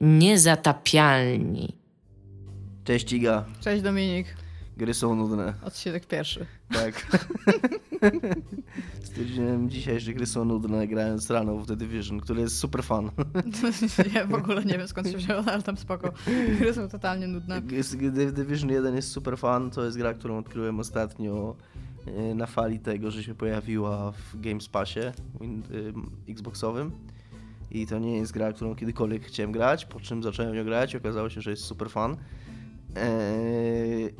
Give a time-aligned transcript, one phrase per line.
[0.00, 1.76] Niezatapialni.
[2.84, 3.44] Cześć Iga.
[3.60, 4.26] Cześć Dominik.
[4.76, 5.54] Gry są nudne.
[5.64, 6.46] Odcinek pierwszy.
[6.72, 7.06] Tak.
[9.04, 13.10] Stwierdziłem dzisiaj, że gry są nudne, grając rano w The Division, który jest super fan.
[14.14, 16.12] ja w ogóle nie wiem skąd się wzięło, ale tam spoko.
[16.58, 17.62] Gry są totalnie nudne.
[17.62, 21.56] The Division 1 jest super fan, to jest gra, którą odkryłem ostatnio
[22.06, 25.00] e, na fali tego, że się pojawiła w Games Passie
[26.28, 26.92] Xboxowym.
[27.70, 30.96] I to nie jest gra, którą kiedykolwiek chciałem grać, po czym zacząłem ją grać i
[30.96, 32.16] okazało się, że jest super fan.
[32.96, 34.14] Eee,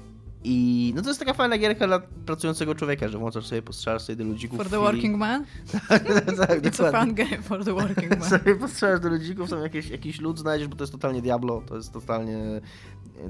[0.45, 4.17] I no to jest taka fajna gierka dla pracującego człowieka, że włączasz sobie, postrzelasz sobie
[4.17, 4.59] do ludzików.
[4.59, 5.45] For the working man?
[5.89, 6.05] tak,
[6.37, 8.29] tak, It's a fun game for the working man.
[8.29, 11.77] sobie postrzelasz do ludzików, tam jakiś, jakiś lud znajdziesz, bo to jest totalnie Diablo, to
[11.77, 12.61] jest totalnie...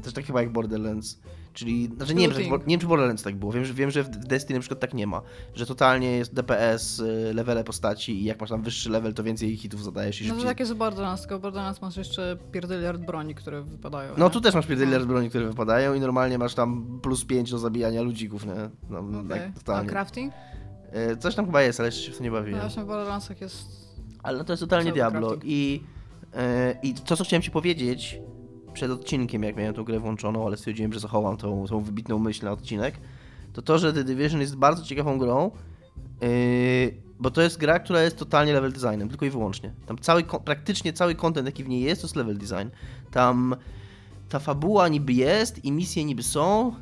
[0.02, 1.18] Też tak chyba jak Borderlands.
[1.54, 3.52] Czyli, znaczy nie wiem, że, nie wiem, czy Borderlands tak było.
[3.52, 5.22] Wiem, że, wiem, że w Destiny na przykład tak nie ma.
[5.54, 9.56] Że totalnie jest DPS, y, levele postaci i jak masz tam wyższy level, to więcej
[9.56, 10.23] hitów zadajesz.
[10.23, 14.12] I no to tak jest Borderlands, tylko Borderlands masz jeszcze pierdyliard broni, które wypadają.
[14.16, 14.30] No nie?
[14.30, 18.02] tu też masz pierdyliard broni, które wypadają i normalnie masz tam plus 5 do zabijania
[18.02, 18.71] ludzików, nie?
[18.90, 19.28] No, okay.
[19.28, 19.90] tak, totalnie.
[19.90, 20.32] A crafting?
[21.12, 22.60] Y, coś tam chyba jest, ale jeszcze się w to nie bawiłem.
[22.60, 23.90] No właśnie w Borderlandsach jest...
[24.23, 25.82] Ale no to jest totalnie Diablo i,
[26.34, 26.40] yy,
[26.82, 28.21] i to, co chciałem ci powiedzieć
[28.73, 32.45] przed odcinkiem, jak miałem tą grę włączoną, ale stwierdziłem, że zachowam tą, tą wybitną myśl
[32.45, 32.95] na odcinek,
[33.52, 35.51] to to, że The Division jest bardzo ciekawą grą,
[36.21, 36.29] yy,
[37.21, 39.73] bo to jest gra, która jest totalnie level designem, tylko i wyłącznie.
[39.87, 42.71] Tam cały, praktycznie cały content, jaki w niej jest, to jest level design.
[43.10, 43.57] Tam
[44.29, 46.74] ta fabuła niby jest i misje niby są,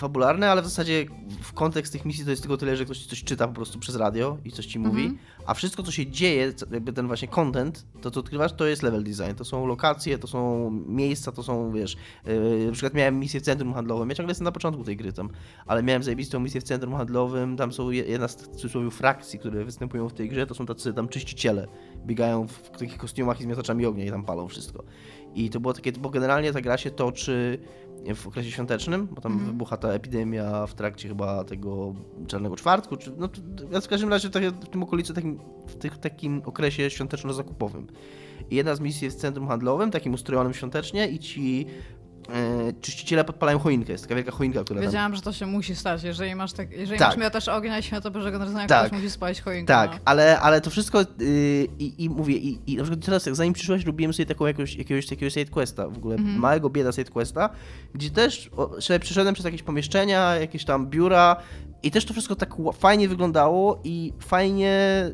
[0.00, 1.06] fabularne, ale w zasadzie
[1.42, 3.78] w kontekst tych misji to jest tylko tyle, że ktoś ci coś czyta po prostu
[3.78, 5.42] przez radio i coś ci mówi, mm -hmm.
[5.46, 9.04] a wszystko, co się dzieje, jakby ten właśnie content, to co odkrywasz, to jest level
[9.04, 9.34] design.
[9.36, 13.42] To są lokacje, to są miejsca, to są, wiesz, yy, na przykład miałem misję w
[13.42, 15.30] centrum handlowym, ja ciągle jestem na początku tej gry tam,
[15.66, 20.08] ale miałem zajebistą misję w centrum handlowym, tam są jedna z cudzysłowie frakcji, które występują
[20.08, 21.68] w tej grze, to są tacy tam czyściciele,
[22.06, 24.84] biegają w takich kostiumach i z miataczami ognia i tam palą wszystko.
[25.34, 27.58] I to było takie, bo generalnie ta gra się toczy
[28.14, 29.46] w okresie świątecznym, bo tam mm.
[29.46, 31.94] wybucha ta epidemia w trakcie chyba tego
[32.26, 33.28] Czarnego Czwartku, czy, no,
[33.80, 37.86] w każdym razie w tym okolicy, takim, w tych, takim okresie świąteczno-zakupowym.
[38.50, 41.66] I jedna z misji jest w centrum handlowym, takim ustrojonym świątecznie i ci
[42.32, 43.92] e, czyściciele podpalają choinkę.
[43.92, 45.16] Jest taka wielka choinka, która Wiedziałam, tam...
[45.16, 46.02] że to się musi stać.
[46.02, 47.08] Jeżeli masz, tak, jeżeli tak.
[47.08, 48.86] masz miotacz ognia i święto Bożego Narodzenia, tak.
[48.86, 49.66] ktoś musi spalić choinkę.
[49.66, 49.98] Tak, no.
[50.04, 51.06] ale, ale to wszystko yy,
[51.78, 54.76] i, i mówię, i, i na przykład teraz jak zanim przyszłaś, robiłem sobie taką jakiegoś,
[54.76, 56.38] jakiegoś takiego side questa, w ogóle mm -hmm.
[56.38, 57.50] małego bieda side questa,
[57.94, 61.36] gdzie też o, sobie przeszedłem przez jakieś pomieszczenia, jakieś tam biura,
[61.82, 65.04] i też to wszystko tak fajnie wyglądało i fajnie,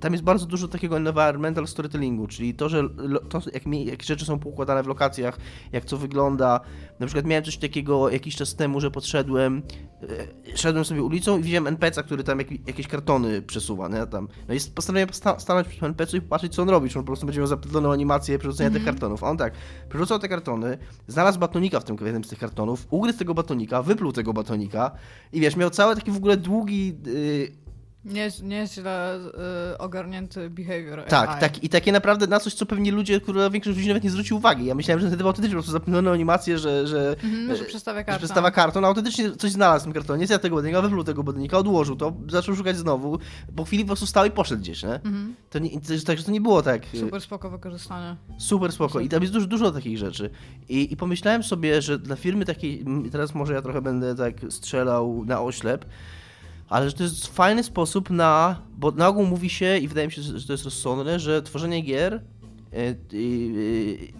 [0.00, 2.82] tam jest bardzo dużo takiego environmental storytellingu, czyli to, że
[3.28, 5.38] to, jak, jak rzeczy są poukładane w lokacjach,
[5.72, 6.60] jak co wygląda.
[7.00, 9.62] Na przykład miałem coś takiego jakiś czas temu, że podszedłem,
[10.52, 14.06] e, szedłem sobie ulicą i widziałem NPC-a, który tam jak, jakieś kartony przesuwa, nie?
[14.06, 17.06] Tam, no i postanowiłem stanąć przy NPC-u i patrzeć, co on robi, czy on po
[17.06, 18.74] prostu będzie miał zapętloną animację przerzucenia mm -hmm.
[18.74, 18.96] tych mhm.
[18.96, 19.24] kartonów.
[19.24, 19.52] A on tak,
[19.88, 24.12] przerzucał te kartony, znalazł batonika w tym jednym z tych kartonów, ugryzł tego batonika, wypluł
[24.12, 24.90] tego batonika
[25.32, 26.94] i wiesz, miał cały taki w ogóle długi.
[28.04, 29.18] Nie, nieźle
[29.74, 31.04] y, ogarnięty behavior.
[31.04, 31.40] Tak, AI.
[31.40, 31.64] tak.
[31.64, 34.64] I takie naprawdę na coś, co pewnie ludzie, które większość ludzi nawet nie zwróci uwagi.
[34.64, 38.14] Ja myślałem, że wtedy autentycznie po prostu zapewne animację, że, że, mm, że przedstawia karton.
[38.14, 38.84] Że przedstawia karton.
[38.84, 42.54] Autentycznie coś znalazł w tym kartonie, zjadł tego budynka, wypluł tego budynka, odłożył to, zaczął
[42.54, 43.18] szukać znowu.
[43.56, 45.00] Po chwili po prostu stał i poszedł gdzieś, nie?
[45.04, 45.34] Mm.
[45.50, 45.70] To nie,
[46.06, 46.94] także to nie było tak.
[46.94, 48.16] Y, Super spoko wykorzystanie.
[48.38, 49.00] Super spoko.
[49.00, 50.30] I tam jest dużo, dużo takich rzeczy.
[50.68, 55.24] I, I pomyślałem sobie, że dla firmy takiej, teraz może ja trochę będę tak strzelał
[55.26, 55.84] na oślep,
[56.72, 60.12] ale że to jest fajny sposób na, bo na ogół mówi się i wydaje mi
[60.12, 62.94] się, że to jest rozsądne, że tworzenie gier e, e,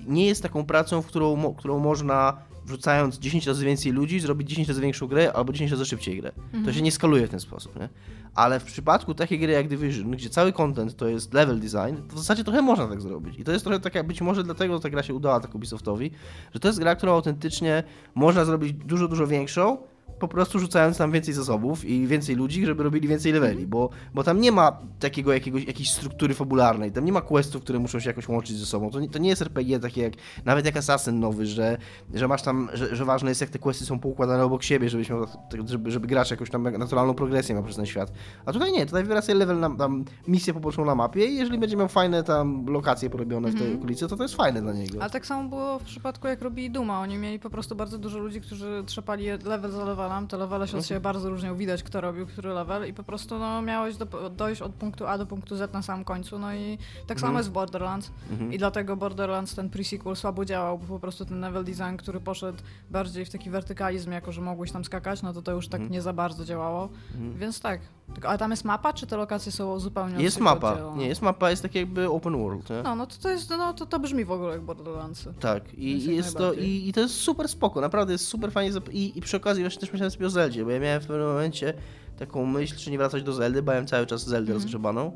[0.06, 2.36] nie jest taką pracą, w którą, którą można
[2.66, 6.32] wrzucając 10 razy więcej ludzi, zrobić 10 razy większą grę albo 10 razy szybciej grę.
[6.44, 6.64] Mhm.
[6.64, 7.88] To się nie skaluje w ten sposób, nie?
[8.34, 12.16] Ale w przypadku takiej gry jak Division, gdzie cały content to jest level design, to
[12.16, 13.38] w zasadzie trochę można tak zrobić.
[13.38, 16.10] I to jest trochę taka, być może dlatego ta gra się udała tak Ubisoftowi,
[16.54, 17.82] że to jest gra, którą autentycznie
[18.14, 19.78] można zrobić dużo, dużo większą,
[20.22, 24.22] po prostu rzucając tam więcej zasobów i więcej ludzi, żeby robili więcej leveli, bo, bo
[24.22, 28.10] tam nie ma takiego jakiegoś, jakiejś struktury fabularnej, tam nie ma questów, które muszą się
[28.10, 28.90] jakoś łączyć ze sobą.
[28.90, 30.12] To nie, to nie jest RPG takie jak,
[30.44, 31.78] nawet jak Assassin nowy, że,
[32.14, 35.10] że masz tam, że, że ważne jest jak te questy są poukładane obok siebie, żebyś
[35.10, 35.26] miał,
[35.64, 38.12] żeby, żeby gracz jakąś tam naturalną progresję miał przez ten świat.
[38.46, 41.58] A tutaj nie, tutaj wybiera sobie level, na, tam misję poboczną na mapie i jeżeli
[41.58, 43.78] będzie miał fajne tam lokacje porobione w tej mhm.
[43.78, 44.98] okolicy, to to jest fajne dla niego.
[45.00, 48.18] Ale tak samo było w przypadku jak robili Duma, oni mieli po prostu bardzo dużo
[48.18, 51.82] ludzi, którzy trzepali level za levelem levelem, te levele się od siebie bardzo różnią, widać
[51.82, 55.26] kto robił który level i po prostu no, miałeś do, dojść od punktu A do
[55.26, 57.36] punktu Z na samym końcu, no i tak samo mhm.
[57.36, 58.52] jest w Borderlands mhm.
[58.52, 62.58] i dlatego Borderlands ten pre-sequel słabo działał, bo po prostu ten level design, który poszedł
[62.90, 65.92] bardziej w taki wertykalizm, jako że mogłeś tam skakać, no to to już tak mhm.
[65.92, 66.88] nie za bardzo działało,
[67.36, 67.80] więc tak.
[68.22, 71.62] Ale tam jest mapa, czy te lokacje są zupełnie Jest mapa, nie, jest mapa, jest
[71.62, 72.82] tak jakby open world, nie?
[72.82, 75.28] No, no to, to jest, no to, to brzmi w ogóle jak Borderlands.
[75.40, 78.80] Tak, i, i jest to, i, i, to jest super spoko, naprawdę jest super fajnie,
[78.90, 81.26] i, i przy okazji właśnie też myślałem sobie o Zeldzie, bo ja miałem w pewnym
[81.26, 81.74] momencie
[82.18, 84.54] taką myśl, czy nie wracać do Zeldy, ja cały czas Zeldę mm.
[84.54, 85.12] rozgrzebaną,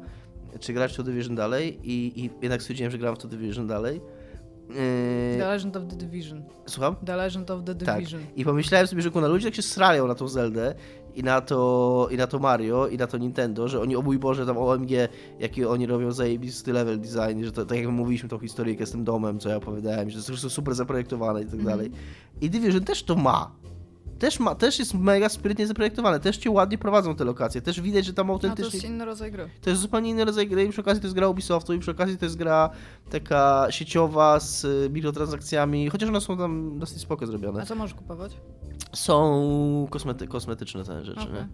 [0.60, 3.66] czy grać w to Division dalej i, i jednak stwierdziłem, że gram w to Division
[3.66, 4.00] dalej.
[4.68, 5.38] Yy...
[5.38, 6.42] The Legend of the Division.
[6.66, 6.96] Słucham?
[7.06, 7.74] The Legend of the.
[7.74, 8.20] Division.
[8.20, 8.38] Tak.
[8.38, 10.74] I pomyślałem sobie, że kuna ludzie tak się srają na tą Zeldę
[11.14, 14.18] i na to, i na to Mario, i na to Nintendo, że oni, o mój
[14.18, 14.90] Boże, tam OMG,
[15.38, 19.04] jaki oni robią zajebisty level design, że to, tak jak mówiliśmy tą historyjkę z tym
[19.04, 21.76] domem, co ja opowiadałem, że to są super zaprojektowane i tak mhm.
[21.76, 21.90] dalej.
[22.40, 23.50] I Division też to ma
[24.18, 28.04] też, ma, też jest mega sprytnie zaprojektowane, też cię ładnie prowadzą te lokacje, też widać,
[28.04, 28.64] że tam autentycznie...
[28.64, 29.50] No to jest inny rodzaj gry.
[29.62, 31.90] To jest zupełnie inny rodzaj gry i przy okazji to jest gra Ubisoftu i przy
[31.90, 32.70] okazji to jest gra
[33.10, 37.62] taka sieciowa z y, mikrotransakcjami, chociaż one są tam dosyć spoko zrobione.
[37.62, 38.36] A co możesz kupować?
[38.92, 41.48] Są kosmety, kosmetyczne te rzeczy, okay.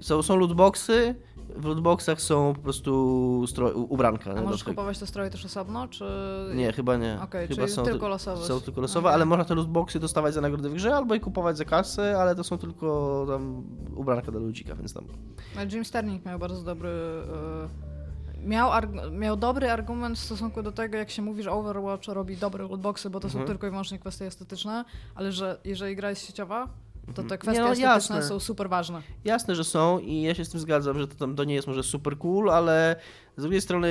[0.00, 1.14] Są, są lootboxy,
[1.56, 4.30] w lootboxach są po prostu stroj, ubranka.
[4.30, 6.04] A możesz kupować te stroje też osobno, czy...
[6.54, 7.18] Nie, chyba nie.
[7.22, 8.46] Okay, chyba są tylko losowe.
[8.46, 9.14] Są tylko losowe, okay.
[9.14, 12.34] ale można te lootboxy dostawać za nagrody w grze, albo i kupować za kasę, ale
[12.34, 13.64] to są tylko tam
[13.96, 15.04] ubranka dla ludzika, więc tam...
[15.72, 16.88] Jim Sterling miał bardzo dobry...
[16.88, 17.88] Yy,
[18.48, 18.70] miał,
[19.12, 23.10] miał dobry argument w stosunku do tego, jak się mówi, że Overwatch robi dobre lootboxy,
[23.10, 23.44] bo to mhm.
[23.44, 24.84] są tylko i wyłącznie kwestie estetyczne,
[25.14, 26.68] ale że jeżeli gra jest sieciowa,
[27.14, 29.02] to te kwestie nie, no, estetyczne są super ważne.
[29.24, 31.68] Jasne, że są i ja się z tym zgadzam, że to, tam, to nie jest
[31.68, 32.96] może super cool, ale
[33.36, 33.88] z drugiej strony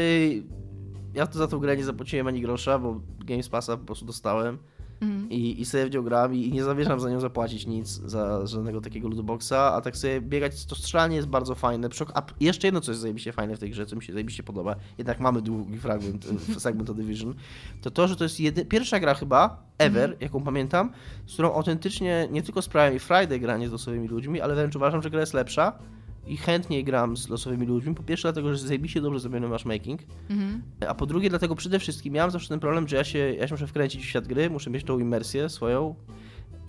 [1.13, 4.57] ja to za tą grę nie zapłaciłem ani grosza, bo Games Passa po prostu dostałem.
[5.01, 5.31] Mhm.
[5.31, 9.53] I, I sobie gram i, nie zamierzam za nią zapłacić nic, za żadnego takiego lootboxa,
[9.53, 11.89] a tak sobie biegać, to strzelanie jest bardzo fajne.
[12.13, 14.75] A jeszcze jedno, co jest zajebiście fajne w tej grze, co mi się zajebiście podoba,
[14.97, 16.27] jednak mamy długi fragment,
[16.57, 17.33] segment o Division,
[17.81, 18.65] to to, że to jest jedy...
[18.65, 20.21] pierwsza gra chyba, ever, mhm.
[20.21, 20.91] jaką pamiętam,
[21.25, 25.01] z którą autentycznie nie tylko sprawia mi Friday granie z losowymi ludźmi, ale wręcz uważam,
[25.01, 25.79] że gra jest lepsza
[26.27, 27.95] i chętniej gram z losowymi ludźmi.
[27.95, 30.61] Po pierwsze dlatego, że zajebiście dobrze zrobiony matchmaking, mhm.
[30.87, 33.53] a po drugie dlatego przede wszystkim miałem zawsze ten problem, że ja się, ja się
[33.53, 35.95] muszę wkręcić w świat gry, muszę mieć tą imersję swoją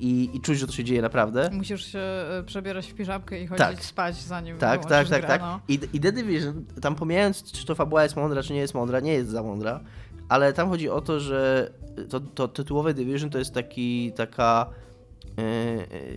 [0.01, 1.51] i, i czuć, że to się dzieje naprawdę.
[1.53, 3.85] Musisz się e, przebierać w piżamkę i chodzić tak.
[3.85, 5.41] spać zanim Tak, tak, tak, tak.
[5.41, 5.61] No.
[5.69, 9.01] I, I The Division, tam pomijając, czy to fabuła jest mądra, czy nie jest mądra,
[9.01, 9.81] nie jest za mądra,
[10.29, 11.71] ale tam chodzi o to, że
[12.09, 14.67] to, to tytułowe Division to jest taki, taka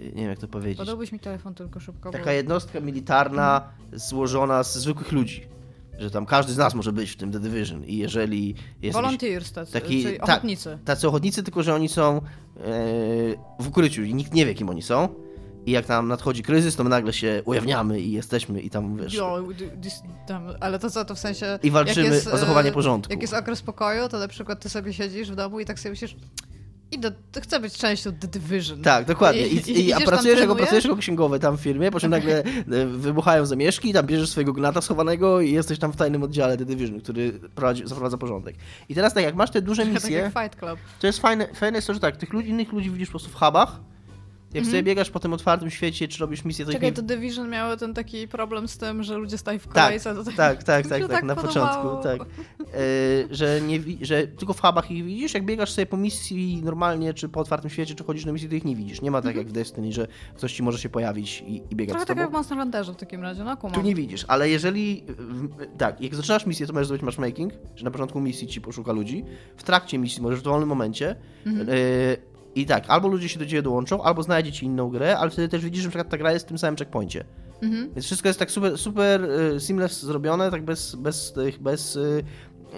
[0.05, 0.77] nie wiem jak to powiedzieć.
[0.77, 2.11] Podałbyś mi telefon tylko szybko.
[2.11, 5.45] Taka jednostka militarna złożona z zwykłych ludzi.
[5.99, 8.93] Że tam każdy z nas może być w tym The Division i jeżeli jest.
[8.93, 10.69] Volunteers, tacy, taki, czyli ochotnicy.
[10.69, 12.21] Ta, tacy ochotnicy, tylko że oni są e,
[13.59, 15.09] w ukryciu i nikt nie wie, kim oni są.
[15.65, 19.13] I jak tam nadchodzi kryzys, to my nagle się ujawniamy i jesteśmy i tam wiesz.
[19.13, 19.47] Jo,
[20.27, 21.59] tam, ale to co, to w sensie.
[21.63, 23.13] I walczymy jest, o zachowanie porządku.
[23.13, 25.91] Jak jest okres pokoju, to na przykład ty sobie siedzisz w domu i tak sobie
[25.91, 26.15] myślisz
[26.91, 27.11] Idę,
[27.41, 28.81] chcę być częścią The Division.
[28.81, 29.47] Tak, dokładnie.
[29.47, 32.43] I, i, i a pracujesz jako, pracujesz jako księgowy tam w firmie, po czym nagle
[32.43, 36.65] e, wybuchają zamieszki, tam bierzesz swojego gnata schowanego i jesteś tam w tajnym oddziale The
[36.65, 38.55] Division, który prowadzi, zaprowadza porządek.
[38.89, 40.79] I teraz tak, jak masz te duże misje, tak Fight Club.
[40.99, 43.29] to jest fajne, fajne jest to, że tak, tych ludzi, innych ludzi widzisz po prostu
[43.29, 43.79] w hubach,
[44.53, 44.85] jak sobie mhm.
[44.85, 46.93] biegasz po tym otwartym świecie, czy robisz misję, to Czekaj, nie...
[46.93, 50.15] to Division miało ten taki problem z tym, że ludzie stali w tak, kolejce.
[50.15, 52.21] Tak, tak, tak, tak, tak, na początku, tak.
[52.21, 52.25] E,
[53.31, 57.29] że, nie, że tylko w hubach ich widzisz, jak biegasz sobie po misji normalnie, czy
[57.29, 59.01] po otwartym świecie, czy chodzisz na misję, to ich nie widzisz.
[59.01, 59.37] Nie ma tak mhm.
[59.37, 62.17] jak w Destiny, że ktoś ci może się pojawić i, i biegać Trochę z tobą.
[62.17, 63.75] tak jak w Monster Hunterze w takim razie, no kumam.
[63.75, 65.03] Tu nie widzisz, ale jeżeli,
[65.77, 69.23] tak, jak zaczynasz misję, to możesz zrobić matchmaking, że na początku misji ci poszuka ludzi,
[69.57, 71.15] w trakcie misji możesz w dowolnym momencie
[71.45, 71.69] mhm.
[71.69, 75.49] y i tak, albo ludzie się do ciebie dołączą, albo znajdziecie inną grę, ale wtedy
[75.49, 77.25] też widzisz, że ta gra jest w tym samym checkpoincie.
[77.61, 77.93] Mhm.
[77.93, 82.23] Więc wszystko jest tak super, super y, seamless zrobione, tak bez, bez tych, bez y,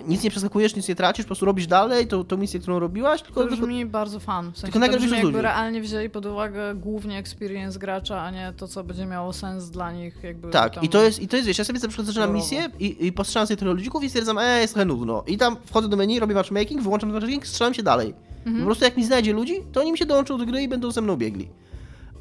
[0.08, 3.22] nic nie przeskakujesz, nic nie tracisz, po prostu robisz dalej tą, tą misję, którą robiłaś.
[3.22, 4.52] Tylko to brzmi bardzo fan.
[4.52, 8.54] W sensie tylko to brzmi jakby realnie wzięli pod uwagę głównie experience gracza, a nie
[8.58, 10.24] to, co będzie miało sens dla nich.
[10.24, 12.70] Jakby tak, i to jest, i to jest, wiesz, ja sobie na przykład zaczynam misję
[12.80, 15.24] i, i postrzelam sobie trochę ludzików i stwierdzam, e, jest trochę nudno.
[15.28, 18.14] I tam wchodzę do menu, robię matchmaking, wyłączam matchmaking, strzelam się dalej.
[18.46, 18.58] Mhm.
[18.58, 20.92] Po prostu jak mi znajdzie ludzi, to oni mi się dołączą do gry i będą
[20.92, 21.50] ze mną biegli.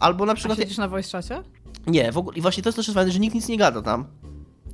[0.00, 0.58] Albo na przykład...
[0.58, 1.42] A siedzisz na voice czacie?
[1.86, 4.04] Nie, w ogóle, i właśnie to jest też fajne, że nikt nic nie gada tam.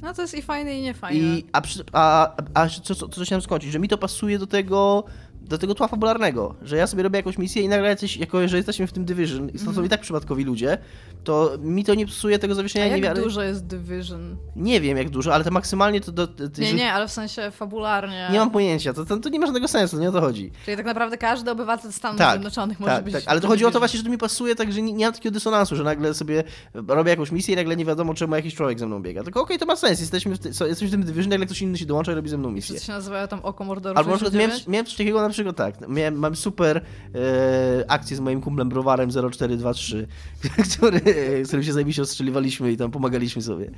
[0.03, 1.19] No to jest i fajne i niefajne.
[1.19, 1.63] I, a,
[1.93, 5.05] a, a, a co, co, co chciałem skończyć, że mi to pasuje do tego
[5.49, 8.57] do tego tła fabularnego, że ja sobie robię jakąś misję i nagle jacyś, jako że
[8.57, 9.87] jesteśmy w tym Division i są Mhm.
[9.87, 10.79] i tak przypadkowi ludzie,
[11.25, 13.23] to mi to nie psuje tego A zawieszenia jak niewiary.
[13.23, 14.37] dużo jest Division?
[14.57, 16.27] Nie wiem jak dużo, ale to maksymalnie to do...
[16.27, 18.29] to- Nie, nie, ale w sensie fabularnie.
[18.33, 20.51] Nie mam pojęcia, to, to, to nie ma żadnego sensu, nie o to chodzi.
[20.65, 23.15] Czyli tak naprawdę każdy obywatel Stanów Tak, Zjednoczonych może Tak, być...
[23.15, 25.05] tak, ale to chodzi o to właśnie, że to mi pasuje tak, że nie, nie
[25.05, 26.45] mam takiego dysonansu, że nagle sobie
[26.89, 29.23] robię jakąś misję i nagle nie wiadomo czemu jakiś człowiek ze mną biega.
[29.25, 31.87] Tylko okej, to ma sens, jesteśmy w, jesteśmy w tym Division, nagle ktoś inny się
[31.87, 32.79] dołącza i robi ze mną misję.
[32.81, 34.73] To się nazywają tam Oko Mordoru Albo na przykład miałem, 69?
[34.73, 39.11] miałem coś takiego na przykład tak, miałem, mam super e, akcję z moim kumplem Browarem
[39.11, 40.07] 0423,
[40.77, 41.01] który,
[41.45, 43.67] z którym się zajebiście ostrzeliwaliśmy i tam pomagaliśmy sobie.
[43.67, 43.71] E,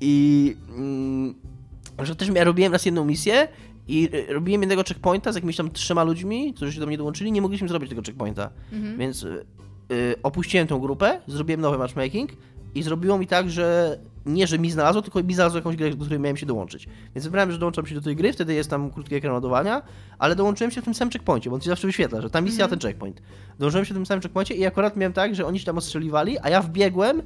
[0.00, 1.34] I mm,
[1.98, 3.48] że też ja robiłem raz jedną misję
[3.88, 7.32] i e, robiłem jednego checkpointa z jakimiś tam trzema ludźmi, którzy się do mnie dołączyli,
[7.32, 8.50] nie mogliśmy zrobić tego checkpointa.
[8.72, 8.98] Mhm.
[8.98, 9.42] Więc e, e,
[10.22, 12.30] opuściłem tą grupę, zrobiłem nowy matchmaking
[12.78, 15.96] i zrobiło mi tak, że nie, że mi znalazło, tylko mi znalazło jakąś grę, do
[16.04, 16.88] której miałem się dołączyć.
[17.14, 19.82] Więc wybrałem, że dołączam się do tej gry, wtedy jest tam krótki ekran ładowania,
[20.18, 22.64] ale dołączyłem się w tym samym checkpoincie, bo on ci zawsze wyświetla, że ta misja,
[22.64, 22.78] Mhm.
[22.80, 23.22] ten checkpoint.
[23.58, 26.38] Dołączyłem się w tym samym checkpoincie i akurat miałem tak, że oni się tam ostrzeliwali,
[26.42, 27.22] a ja wbiegłem,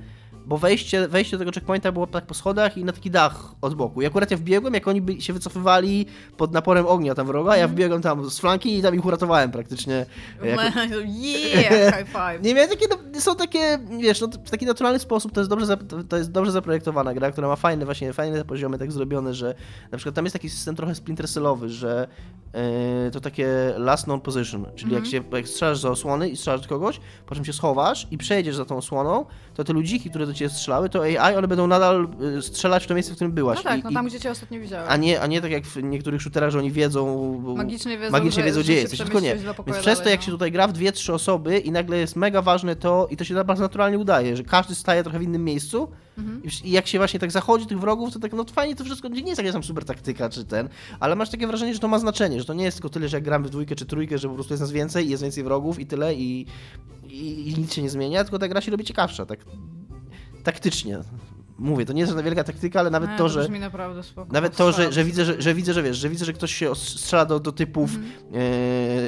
[0.46, 3.74] bo wejście, wejście do tego checkpointa było tak po schodach i na taki dach od
[3.74, 4.02] boku.
[4.02, 6.06] I akurat ja wbiegłem, jak oni by się wycofywali
[6.36, 10.06] pod naporem ognia tam wroga, ja wbiegłem tam z flanki i tam ich uratowałem praktycznie.
[10.44, 10.62] Jako,
[11.20, 12.42] Yeah, high five.
[12.42, 15.76] nie wiem, takie, no, są takie, wiesz, no, w taki naturalny sposób to jest, dobrze,
[16.08, 19.54] to- jest dobrze zaprojektowana gra, która ma fajne właśnie, fajne poziomy tak zrobione, że
[19.92, 21.26] na przykład tam jest taki system trochę Splinter
[21.66, 22.08] że
[22.52, 26.66] e, to takie last known position, czyli jak, się, jak strzelasz za osłony i strzelasz
[26.66, 29.26] kogoś, po czym się schowasz i przejdziesz za tą osłoną,
[29.60, 32.86] to te ludziki, które do ciebie strzelały, to AI, one będą nadal e, strzelać w
[32.86, 33.58] to miejsce, w którym byłaś.
[33.58, 34.86] No tak, I, no i, tam gdzie cię ostatnio widziałem.
[34.90, 37.38] a nie, a nie tak jak w niektórych shooterach, że oni wiedzą.
[37.56, 38.98] Magicznie wiedzą, magicznie że, wiedzą że gdzie jesteś.
[38.98, 39.36] Tylko nie.
[39.66, 40.26] Więc przez to, jak no.
[40.26, 43.24] się tutaj gra w dwie, trzy osoby i nagle jest mega ważne to, i to
[43.24, 45.88] się bardzo naturalnie udaje, że każdy staje trochę w innym miejscu
[46.18, 46.42] Mhm.
[46.44, 49.08] i- i jak się właśnie tak zachodzi tych wrogów, to tak, no fajnie to wszystko,
[49.08, 50.68] nie jest jakaś tam super taktyka czy ten,
[51.00, 53.16] ale masz takie wrażenie, że to ma znaczenie, że to nie jest tylko tyle, że
[53.16, 55.44] jak gramy w dwójkę czy trójkę, że po prostu jest nas więcej i jest więcej
[55.44, 56.46] wrogów i tyle i,
[57.20, 59.38] i, i nic się nie zmienia, tylko ta gra się robi ciekawsza, tak
[60.44, 60.98] taktycznie.
[61.58, 63.40] Mówię, to nie jest żadna wielka taktyka, ale nawet Nie, to, że...
[63.40, 64.32] brzmi naprawdę spoko.
[64.32, 66.74] Nawet to, że, że, widzę, że, że widzę, że wiesz, że widzę, że ktoś się
[66.74, 68.12] strzela do, do typów Mhm.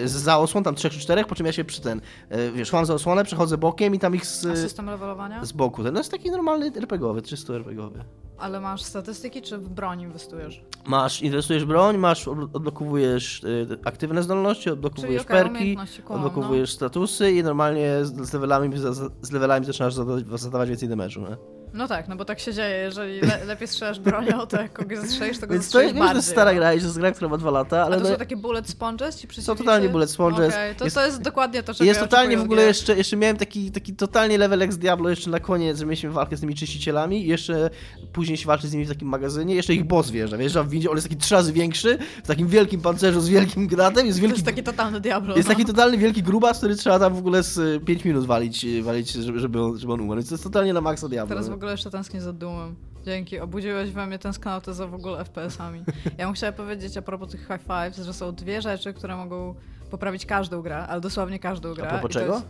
[0.05, 2.73] e, za osłon, tam trzech czy czterech, po czym ja się przy ten, e, wiesz,
[2.73, 5.45] mam za osłonę, przechodzę bokiem i tam ich A z, system levelowania?
[5.45, 5.83] z boku.
[5.85, 8.05] Ten, no jest taki normalny RPGowy, 300 RPGowy.
[8.43, 10.65] Ale masz statystyki, czy w broni inwestujesz?
[10.87, 13.49] Masz, inwestujesz broń, masz, odbl- odblokowujesz e,
[13.85, 16.29] aktywne zdolności, odblokowujesz perki, umiejętności kumam, no.
[16.29, 18.79] odblokowujesz statusy i normalnie z, levelami,
[19.23, 21.37] z, levelami zaczynasz zadawać, zadawać więcej damage'u?
[21.75, 24.99] No tak, no bo tak się dzieje, jeżeli le lepiej strzelasz bronią, to jak kogoś
[24.99, 26.17] zastrzelisz, to go Więc to, to bardziej.
[26.17, 26.57] jest stara no.
[26.57, 28.69] gra to jest gra, która ma dwa lata, ale A to no, są takie bullet
[28.69, 29.65] sponges ci przeciwnicy?
[29.65, 30.49] totalnie bullet sponges.
[30.55, 33.17] Okej, to, Jest- to jest dokładnie to, czego Jest ja totalnie w ogóle jeszcze, jeszcze
[33.17, 36.55] miałem taki, taki totalnie level z Diablo jeszcze na koniec, że mieliśmy walkę z tymi
[36.55, 37.71] czyścicielami i jeszcze
[38.13, 40.91] później się walczy z nimi w takim magazynie, jeszcze ich boss wjeżdża, wjeżdża w windzie,
[40.91, 44.23] on jest taki trzy razy większy, w takim wielkim pancerzu z wielkim gratem, jest To
[44.23, 44.37] wielki...
[44.37, 45.37] jest taki totalny Diablo.
[45.37, 45.55] Jest no.
[45.55, 49.13] taki totalny wielki grubas, który trzeba tam w ogóle z 5 minut walić, y, walić
[49.13, 50.19] żeby, żeby, on, żeby on umarł.
[50.19, 51.29] Więc to jest totalnie na maksa Diablo.
[51.29, 52.77] Teraz w ogóle jeszcze tęsknię za Doomem.
[53.05, 55.85] Dzięki, obudziłeś we mnie tęsknotę za w ogóle FPS-ami.
[56.19, 59.55] Ja bym chciała powiedzieć a propos tych high fives, że są dwie rzeczy, które mogą
[59.91, 61.89] poprawić każdą grę, ale dosłownie każdą grę.
[61.89, 62.35] A propos czego?
[62.35, 62.47] Jest...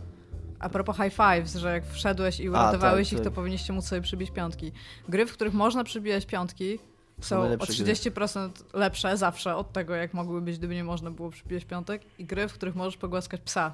[0.59, 3.33] A propos high fives, że jak wszedłeś i uratowałeś tak, ich, to tak.
[3.33, 4.71] powinniście móc sobie przybić piątki.
[5.09, 6.79] Gry, w których można przybijać piątki,
[7.21, 7.93] Są o najlepsze gry.
[7.93, 12.01] 30% lepsze zawsze od tego, jak mogły być, gdyby nie można było przybijać piątek.
[12.19, 13.73] I gry, w których możesz pogłaskać psa.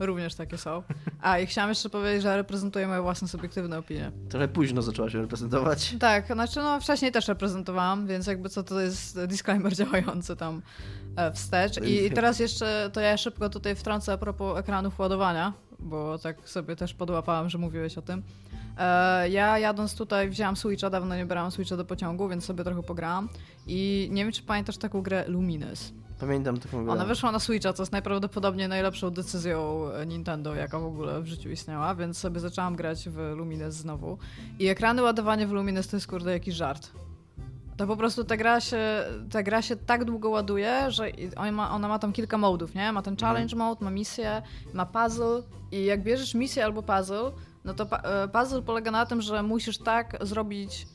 [0.00, 0.82] Również takie są.
[1.20, 4.12] A i chciałam jeszcze powiedzieć, że reprezentuję moje własne subiektywne opinie.
[4.28, 5.94] Trochę późno zaczęła się reprezentować.
[6.00, 10.62] Tak, znaczy no wcześniej też reprezentowałam, więc jakby co to jest disclaimer działający tam
[11.16, 11.82] e, wstecz.
[11.82, 16.48] I, I teraz jeszcze, to ja szybko tutaj wtrącę a propos ekranów ładowania, bo tak
[16.48, 18.22] sobie też podłapałam, że mówiłeś o tym.
[18.78, 22.82] E, ja jadąc tutaj wzięłam Switcha, dawno nie brałam Switcha do pociągu, więc sobie trochę
[22.82, 23.28] pograłam.
[23.66, 25.92] I nie wiem, czy pamiętasz taką grę Lumines.
[26.20, 26.92] Pamiętam taką grę.
[26.92, 31.50] Ona wyszła na Switcha, co jest najprawdopodobniej najlepszą decyzją Nintendo, jaka w ogóle w życiu
[31.50, 34.18] istniała, więc sobie zaczęłam grać w Lumines znowu.
[34.58, 36.90] I ekrany ładowania w Lumines to jest kurde jakiś żart.
[37.76, 41.70] To po prostu ta gra się, ta gra się tak długo ładuje, że ona ma,
[41.70, 42.92] ona ma tam kilka modów, nie?
[42.92, 44.42] Ma ten challenge mode, ma misję,
[44.74, 47.32] ma puzzle i jak bierzesz misję albo puzzle,
[47.64, 50.86] no to e, puzzle polega na tym, że musisz tak zrobić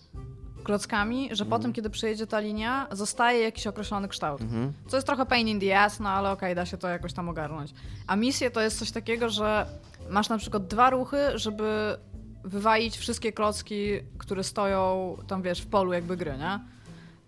[0.65, 4.41] klockami, że potem, kiedy przejedzie ta linia, zostaje jakiś określony kształt.
[4.41, 4.73] Mhm.
[4.87, 7.29] Co jest trochę pain in the ass, no ale okej, da się to jakoś tam
[7.29, 7.73] ogarnąć.
[8.07, 9.65] A misje to jest coś takiego, że
[10.09, 11.97] masz na przykład dwa ruchy, żeby
[12.43, 16.59] wywalić wszystkie klocki, które stoją tam, wiesz, w polu jakby gry, nie?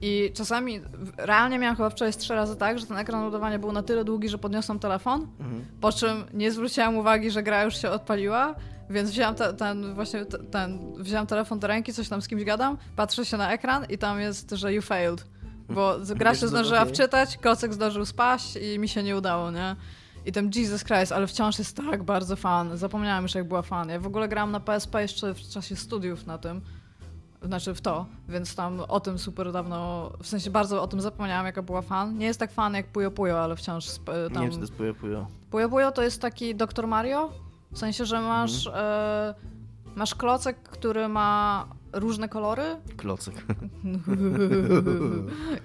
[0.01, 0.81] I czasami,
[1.17, 4.29] realnie miałam chyba wczoraj trzy razy tak, że ten ekran ładowania był na tyle długi,
[4.29, 5.65] że podniosłam telefon, Mhm.
[5.81, 8.55] po czym nie zwróciłam uwagi, że gra już się odpaliła,
[8.89, 12.43] więc wziąłam te, ten, właśnie te, ten, wziąłam telefon do ręki, coś tam z kimś
[12.43, 15.25] gadam, patrzę się na ekran i tam jest, że you failed.
[15.69, 19.75] bo gra się zdążyła wczytać, kocek zdążył spaść i mi się nie udało, nie?
[20.25, 22.77] I tam Jesus Christ, ale wciąż jest tak bardzo fan.
[22.77, 23.89] Zapomniałam już, jak była fan.
[23.89, 26.61] Ja w ogóle grałam na PSP jeszcze w czasie studiów na tym.
[27.41, 31.45] Znaczy w to, więc tam o tym super dawno, w sensie bardzo o tym zapomniałam,
[31.45, 32.17] jaka była fan.
[32.17, 34.33] Nie jest tak fan jak Puyo Puyo, ale wciąż tam...
[34.33, 35.27] Nie wiem, czy to jest Puyo Puyo.
[35.51, 37.31] Puyo Puyo to jest taki Doktor Mario,
[37.71, 38.85] w sensie, że masz, mhm.
[38.85, 39.33] e,
[39.95, 42.63] masz klocek, który ma różne kolory.
[42.97, 43.33] Klocek.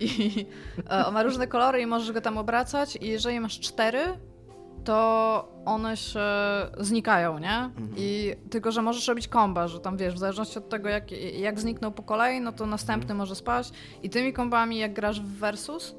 [0.01, 0.47] I
[0.91, 4.19] e, on ma różne kolory i możesz go tam obracać i jeżeli masz cztery,
[4.85, 6.21] to one się
[6.81, 7.57] znikają, nie?
[7.57, 7.93] Mhm.
[7.97, 11.61] I tylko, że możesz robić komba, że tam wiesz, w zależności od tego, jak, jak
[11.61, 13.19] zniknął po kolei, no to następny mhm.
[13.19, 13.73] może spaść.
[14.03, 15.95] I tymi kombami, jak grasz w versus.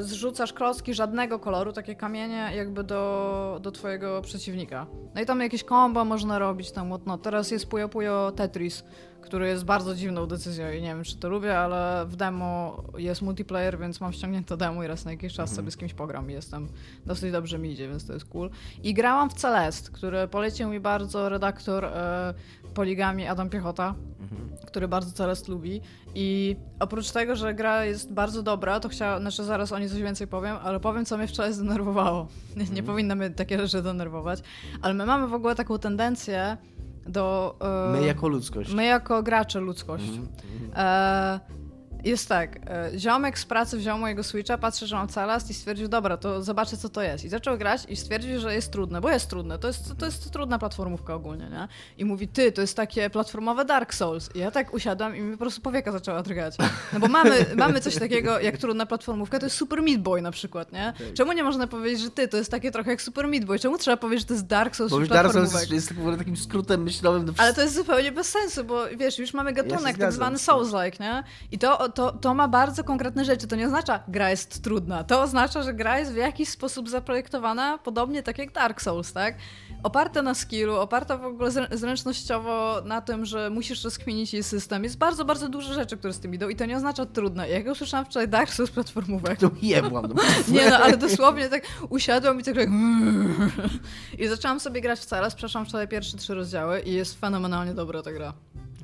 [0.00, 4.86] Zrzucasz klocki żadnego koloru, takie kamienie, jakby do, do twojego przeciwnika.
[5.14, 8.84] No i tam jakieś kombo można robić tam no Teraz jest Puyo Puyo Tetris,
[9.20, 13.22] który jest bardzo dziwną decyzją i nie wiem, czy to lubię, ale w demo jest
[13.22, 15.56] multiplayer, więc mam ściągnięte demo i raz na jakiś czas mhm.
[15.56, 16.68] sobie z kimś pogram i jestem,
[17.06, 18.50] dosyć dobrze mi idzie, więc to jest cool.
[18.82, 22.34] I grałam w Celest, który polecił mi bardzo redaktor e,
[22.74, 24.56] Poligami Adam Piechota, mhm.
[24.66, 25.80] który bardzo Celest lubi
[26.14, 30.02] i oprócz tego, że gra jest bardzo dobra, to chciałam, znaczy zaraz o niej coś
[30.02, 32.28] więcej powiem, ale powiem, co mnie wczoraj zdenerwowało.
[32.56, 32.86] Nie, nie mhm.
[32.86, 34.42] powinno mnie takie rzeczy denerwować,
[34.82, 36.56] ale my mamy w ogóle taką tendencję,
[37.06, 37.56] do...
[37.90, 38.74] E, my jako ludzkość.
[38.74, 40.08] My jako gracze ludzkość.
[40.08, 40.76] Mm -hmm.
[40.76, 41.40] e,
[42.04, 45.88] jest tak, e, ziomek z pracy wziął mojego Switcha, patrzy, że mam Celast i stwierdził,
[45.88, 47.24] dobra, to zobaczę, co to jest.
[47.24, 49.58] I zaczął grać i stwierdził, że jest trudne, bo jest trudne.
[49.58, 51.68] To jest, to jest trudna platformówka ogólnie, nie?
[51.98, 54.30] I mówi, ty, to jest takie platformowe Dark Souls.
[54.34, 56.54] I ja tak usiadłam i mi po prostu powieka zaczęła drgać.
[56.92, 60.30] No bo mamy, mamy coś takiego jak trudna platformówka, to jest Super Meat Boy na
[60.30, 60.92] przykład, nie?
[61.14, 63.58] Czemu nie można powiedzieć, że ty, to jest takie trochę jak Super Meat Boy?
[63.58, 66.16] Czemu trzeba powiedzieć, że to jest Dark Souls Bo Dark Souls jest, jest w ogóle
[66.16, 67.24] takim skrótem myślowym.
[67.24, 70.38] Do Ale to jest zupełnie bez sensu, bo wiesz, już mamy gatunek ja tak zwany
[70.38, 71.24] Souls-like, nie?
[71.52, 73.46] I to, to, to ma bardzo konkretne rzeczy.
[73.46, 75.04] To nie oznacza, gra jest trudna.
[75.04, 79.34] To oznacza, że gra jest w jakiś sposób zaprojektowana, podobnie tak jak Dark Souls, tak?
[79.82, 84.84] Oparta na skillu, oparta w ogóle zręcznościowo na tym, że musisz rozkminić jej system.
[84.84, 87.48] Jest bardzo, bardzo dużo rzeczy, które z tym idą i to nie oznacza trudne.
[87.48, 89.38] Jak usłyszałam wczoraj Dark Souls platformówek.
[89.38, 90.06] To jebłam.
[90.14, 90.22] No.
[90.60, 92.56] nie no, ale dosłownie tak usiadłam i tak
[94.18, 98.02] I zaczęłam sobie grać w Celes, przeszłam wczoraj pierwsze trzy rozdziały i jest fenomenalnie dobra
[98.02, 98.32] ta gra.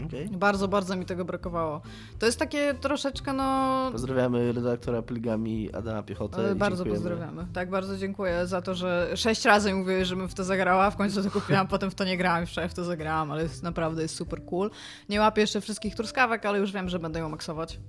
[0.07, 0.28] Okay.
[0.33, 1.81] Bardzo, bardzo mi tego brakowało.
[2.19, 3.88] To jest takie troszeczkę, no...
[3.93, 6.55] Pozdrawiamy redaktora Pligami Adama Piechotę.
[6.55, 7.47] Bardzo pozdrawiamy.
[7.52, 11.23] Tak, bardzo dziękuję za to, że sześć razy mówię, żebym w to zagrała, w końcu
[11.23, 14.17] to kupiłam, potem w to nie grałam, wczoraj w to zagrałam, ale jest, naprawdę jest
[14.17, 14.71] super cool.
[15.09, 17.81] Nie łapię jeszcze wszystkich truskawek, ale już wiem, że będę ją maksować.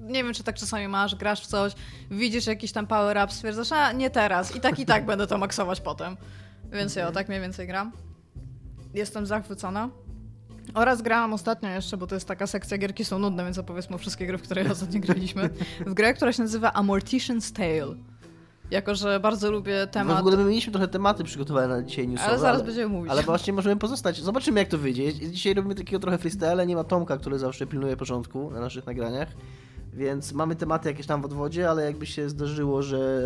[0.00, 1.72] Nie wiem, czy tak czasami masz, grasz w coś,
[2.10, 5.38] widzisz jakiś tam power up, stwierdzasz, a nie teraz, i tak i tak będę to
[5.38, 6.16] maksować potem.
[6.72, 7.04] Więc okay.
[7.04, 7.92] ja tak mniej więcej gram.
[8.94, 9.88] Jestem zachwycona.
[10.74, 13.98] Oraz grałam ostatnio jeszcze, bo to jest taka sekcja gierki są nudne, więc opowiedzmy o
[13.98, 15.50] wszystkie gry, w które ostatnio graliśmy.
[15.86, 17.94] W grę, która się nazywa A Mortician's Tale.
[18.70, 20.16] Jako, że bardzo lubię temat.
[20.16, 22.30] w ogóle my mieliśmy trochę tematy przygotowane na dzisiaj newsowe.
[22.30, 23.12] Ale zaraz ale, będziemy mówić.
[23.12, 24.20] Ale właśnie możemy pozostać.
[24.20, 25.14] Zobaczymy, jak to wyjdzie.
[25.14, 26.66] Dzisiaj robimy takiego trochę freestyle.
[26.66, 29.28] Nie ma Tomka, który zawsze pilnuje porządku na naszych nagraniach.
[29.92, 33.22] Więc mamy tematy jakieś tam w odwodzie, ale jakby się zdarzyło, że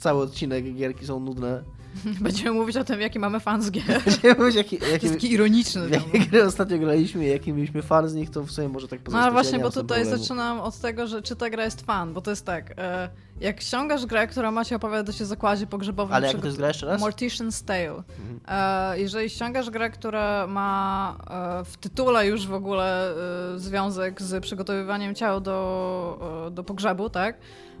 [0.00, 1.62] cały odcinek gierki są nudne,
[2.20, 4.02] Będziemy mówić o tym, jaki mamy fan z gier.
[4.04, 5.88] Będziemy mówić, jaki, jaki, jest taki ironiczny.
[5.90, 9.00] Jakie gry ostatnio graliśmy i jaki mieliśmy fan z nich, to w sumie może tak
[9.00, 9.20] pozostać.
[9.20, 12.20] No ale właśnie, bo tutaj zaczynam od tego, że czy ta gra jest fan, bo
[12.20, 13.08] to jest tak, e,
[13.40, 16.14] jak ściągasz grę, która ma ci opowiadać o zakładzie pogrzebowym...
[16.14, 17.02] Ale jak to jest gra jeszcze raz?
[17.02, 18.02] Mortician's Tale.
[18.18, 18.40] Mhm.
[18.48, 21.16] E, jeżeli ściągasz grę, która ma
[21.60, 23.14] e, w tytule już w ogóle
[23.56, 27.36] związek z przygotowywaniem ciała do, do pogrzebu, tak?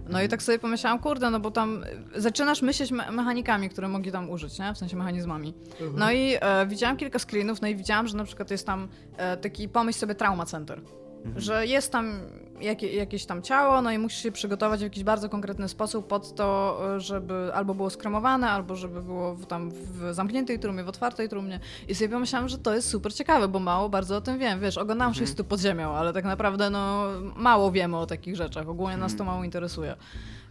[0.08, 1.84] No i tak sobie pomyślałam, kurde, no bo tam
[2.16, 4.74] zaczynasz myśleć me mechanikami, które mogli tam użyć, nie?
[4.74, 5.54] W sensie mechanizmami.
[5.70, 5.98] Mhm.
[5.98, 9.36] No i e, widziałam kilka screenów, no i widziałam, że na przykład jest tam e,
[9.36, 10.80] taki pomysł sobie Trauma Center.
[11.24, 11.40] Mhm.
[11.40, 12.20] Że jest tam
[12.60, 16.34] jak, jakieś tam ciało, no i musisz się przygotować w jakiś bardzo konkretny sposób pod
[16.34, 21.28] to, żeby albo było skremowane, albo żeby było w, tam w zamkniętej trumnie, w otwartej
[21.28, 21.60] trumnie.
[21.88, 24.60] I sobie pomyślałam, że to jest super ciekawe, bo mało bardzo o tym wiem.
[24.60, 25.34] Wiesz, oglądam mhm.
[25.34, 28.68] tu pod ziemią, ale tak naprawdę no, mało wiemy o takich rzeczach.
[28.68, 29.26] Ogólnie nas to mhm.
[29.30, 29.96] mało interesuje.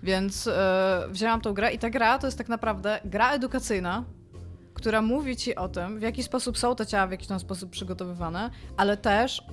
[0.04, 4.04] Więc e, wzięłam tą grę i ta gra to jest tak naprawdę gra edukacyjna,
[4.74, 7.70] która mówi ci o tym, w jaki sposób są te ciała w jakiś tam sposób
[7.70, 9.44] przygotowywane, ale też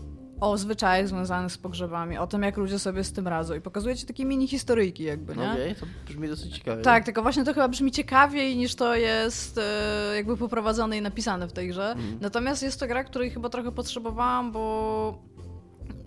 [0.41, 3.55] o zwyczajach związanych z pogrzebami, o tym, jak ludzie sobie z tym radzą.
[3.55, 5.51] I pokazuje ci takie mini historyjki jakby, nie?
[5.53, 6.83] Okej, okay, to brzmi dosyć ciekawie.
[6.83, 11.49] Tak, tylko właśnie to chyba brzmi ciekawiej niż to jest e, jakby poprowadzone i napisane
[11.49, 11.93] w tej grze.
[11.93, 12.19] Mm.
[12.21, 15.23] Natomiast jest to gra, której chyba trochę potrzebowałam, bo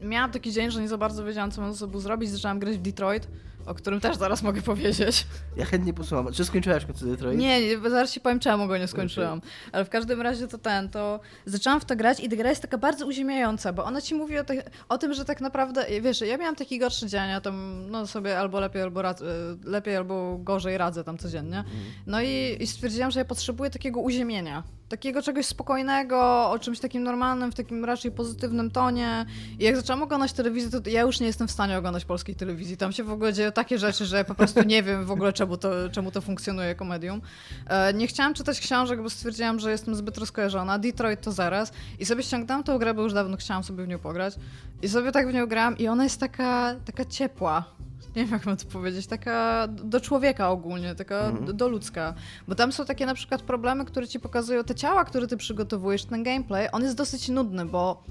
[0.02, 2.30] miałam taki dzień, że nie za bardzo wiedziałam, co mam ze sobą zrobić.
[2.30, 3.28] Zaczęłam grać w Detroit
[3.68, 5.28] o którym też zaraz mogę powiedzieć.
[5.58, 6.34] Ja chętnie posłucham.
[6.34, 7.40] Czy skończyłaś w końcu Detroit?
[7.40, 9.42] Nie, nie, zaraz ci powiem czemu go nie skończyłam.
[9.72, 12.62] Ale w każdym razie to ten, to zaczęłam w to grać i ta gra jest
[12.62, 16.22] taka bardzo uziemiająca, bo ona ci mówi o, te, o tym, że tak naprawdę, wiesz,
[16.22, 19.22] ja miałam taki gorszy dzień, ja tam no sobie albo lepiej, albo rad,
[19.64, 21.58] lepiej, albo gorzej radzę tam codziennie.
[21.58, 21.76] Mhm.
[22.08, 27.04] No i, i stwierdziłam, że ja potrzebuję takiego uziemienia takiego czegoś spokojnego, o czymś takim
[27.04, 29.26] normalnym, w takim raczej pozytywnym tonie.
[29.60, 32.78] I jak zaczęłam oglądać telewizję, to ja już nie jestem w stanie oglądać polskiej telewizji.
[32.78, 35.58] Tam się w ogóle dzieją takie rzeczy, że po prostu nie wiem w ogóle czemu
[35.58, 37.22] to, czemu to funkcjonuje jako medium.
[37.68, 40.80] E, nie chciałam czytać książek, bo stwierdziłam, że jestem zbyt rozkojarzona.
[40.80, 41.72] Detroit to zaraz.
[42.00, 44.36] I sobie ściągnęłam tę grę, bo już dawno chciałam sobie w nią pograć.
[44.82, 47.78] I sobie tak w nią grałam i ona jest taka, taka ciepła
[48.16, 51.58] nie wiem jak mam to powiedzieć, taka do człowieka ogólnie, taka mhm.
[51.58, 52.14] do ludzka.
[52.48, 56.06] Bo tam są takie na przykład problemy, które ci pokazują te ciała, które ty przygotowujesz,
[56.06, 58.04] ten gameplay, on jest dosyć nudny, bo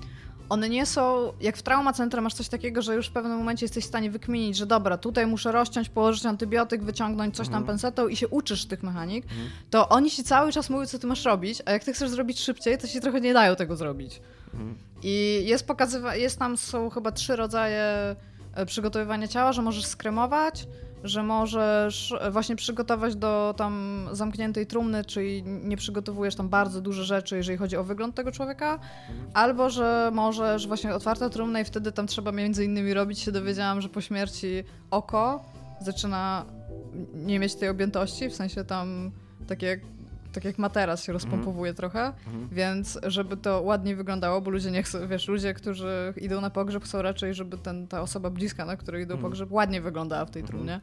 [0.48, 3.64] one nie są, jak w Trauma Center masz coś takiego, że już w pewnym momencie
[3.64, 7.66] jesteś w stanie wykminić, że dobra, tutaj muszę rozciąć, położyć antybiotyk, wyciągnąć coś tam mhm.
[7.66, 9.48] pensetą i się uczysz tych mechanik, mhm.
[9.70, 12.40] to oni ci cały czas mówią, co ty masz robić, a jak ty chcesz zrobić
[12.40, 14.20] szybciej, to ci trochę nie dają tego zrobić.
[14.54, 14.74] Mhm.
[15.02, 18.16] I jest pokazywa, jest tam, są chyba trzy rodzaje
[18.66, 20.66] przygotowywania ciała, że możesz skremować,
[21.04, 27.04] że możesz e, właśnie przygotować do tam zamkniętej trumny, czyli nie przygotowujesz tam bardzo duże
[27.04, 28.78] rzeczy, jeżeli chodzi o wygląd tego człowieka,
[29.34, 33.80] albo że możesz właśnie otwarta trumna i wtedy tam trzeba między innymi robić, się dowiedziałam,
[33.80, 35.44] że po śmierci oko
[35.80, 36.44] zaczyna
[37.14, 39.10] nie mieć tej objętości, w sensie tam
[39.48, 39.80] takie
[40.36, 41.76] tak jak materac się rozpompowuje mm.
[41.76, 42.48] trochę, mm.
[42.52, 46.84] więc żeby to ładniej wyglądało, bo ludzie nie chcą, wiesz, ludzie, którzy idą na pogrzeb
[46.84, 49.22] chcą raczej, żeby ten, ta osoba bliska, na której idą mm.
[49.22, 50.58] pogrzeb, ładnie wyglądała w tej mhm.
[50.58, 50.80] trumnie.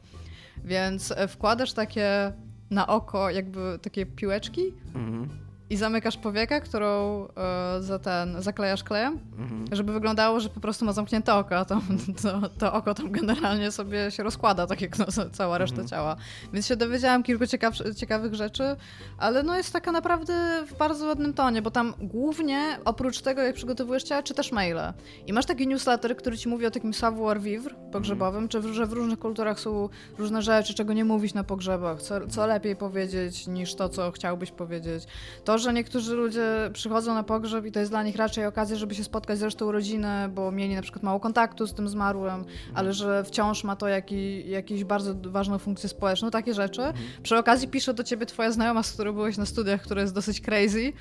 [0.64, 2.34] Więc e, wkładasz takie
[2.70, 9.20] na oko jakby takie piłeczki mhm i zamykasz powiekę, którą e, za ten zaklejasz klejem,
[9.38, 9.66] mhm.
[9.72, 11.82] żeby wyglądało, że po prostu ma zamknięte oko, a to,
[12.24, 15.88] to, to, oko tam generalnie sobie się rozkłada, tak jak no, cała reszta mhm.
[15.88, 16.16] ciała.
[16.54, 18.76] Więc się dowiedziałam kilku ciekaw, ciekawych rzeczy,
[19.18, 23.56] ale no jest taka naprawdę w bardzo ładnym tonie, bo tam głównie oprócz tego, jak
[23.56, 24.94] przygotowujesz ciała, czytasz maile.
[25.28, 28.64] I masz taki newsletter, który ci mówi o takim savoir-vivre pogrzebowym, mhm.
[28.64, 32.48] czy że w różnych kulturach są różne rzeczy, czego nie mówić na pogrzebach, co, co
[32.48, 35.04] lepiej powiedzieć niż to, co chciałbyś powiedzieć.
[35.44, 38.96] To, że niektórzy ludzie przychodzą na pogrzeb i to jest dla nich raczej okazja, żeby
[38.96, 42.94] się spotkać z resztą rodziny, bo mieli na przykład mało kontaktu z tym zmarłym, ale
[42.94, 46.82] że wciąż ma to jaki, jakąś bardzo ważną funkcję społeczną, takie rzeczy.
[47.24, 50.42] Przy okazji pisze do ciebie twoja znajoma, z którą byłeś na studiach, która jest dosyć
[50.42, 50.94] crazy.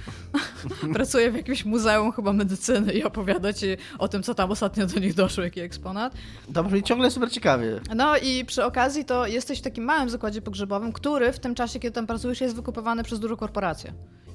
[0.95, 3.67] Pracuje w jakimś muzeum chyba medycyny i opowiada ci
[3.99, 6.15] o tym, co tam ostatnio do nich doszło, jaki eksponat.
[6.49, 7.81] Dobrze, i ciągle super ciekawie.
[7.97, 11.81] No i przy okazji to jesteś w takim małym zakładzie pogrzebowym, który w tym czasie,
[11.81, 13.93] kiedy tam pracujesz, jest wykupowany przez dużą korporację.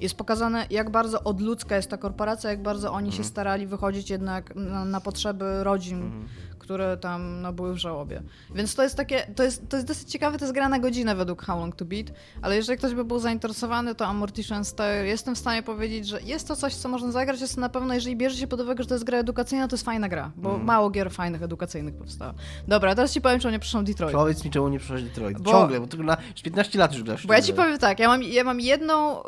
[0.08, 3.28] Jest pokazane, jak bardzo odludzka jest ta korporacja, jak bardzo oni się mhm.
[3.28, 8.22] starali wychodzić jednak na, na potrzeby rodzin mhm które tam no, były w żałobie.
[8.54, 11.14] Więc to jest takie, to jest, to jest dosyć ciekawe, to jest gra na godzinę
[11.14, 12.06] według How Long To Beat,
[12.42, 16.48] ale jeżeli ktoś by był zainteresowany, to Amortician Style jestem w stanie powiedzieć, że jest
[16.48, 18.94] to coś, co można zagrać, jest na pewno, jeżeli bierze się pod uwagę, że to
[18.94, 20.66] jest gra edukacyjna, to jest fajna gra, bo mm.
[20.66, 22.34] mało gier fajnych edukacyjnych powstało.
[22.68, 24.14] Dobra, teraz ci powiem, czemu nie przyszłam Detroit.
[24.14, 25.38] Powiedz mi, czemu nie przyszłaś Detroit.
[25.38, 27.26] Bo, Ciągle, bo to na 15 lat już grasz.
[27.26, 29.22] Bo ja ci powiem tak, ja mam, ja mam jedną,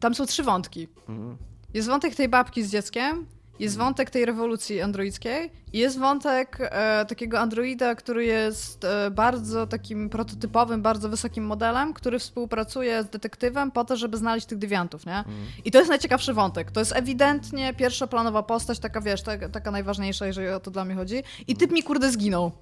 [0.00, 0.88] tam są trzy wątki.
[1.08, 1.36] Mm.
[1.74, 3.26] Jest wątek tej babki z dzieckiem,
[3.58, 9.66] jest wątek tej rewolucji androidzkiej i jest wątek e, takiego androida, który jest e, bardzo
[9.66, 15.06] takim prototypowym, bardzo wysokim modelem, który współpracuje z detektywem po to, żeby znaleźć tych dewiantów,
[15.06, 15.18] nie?
[15.18, 15.26] Mm.
[15.64, 16.70] I to jest najciekawszy wątek.
[16.70, 20.94] To jest ewidentnie pierwszoplanowa postać, taka wiesz, taka, taka najważniejsza, jeżeli o to dla mnie
[20.94, 21.22] chodzi.
[21.48, 22.52] I typ mi kurde zginął.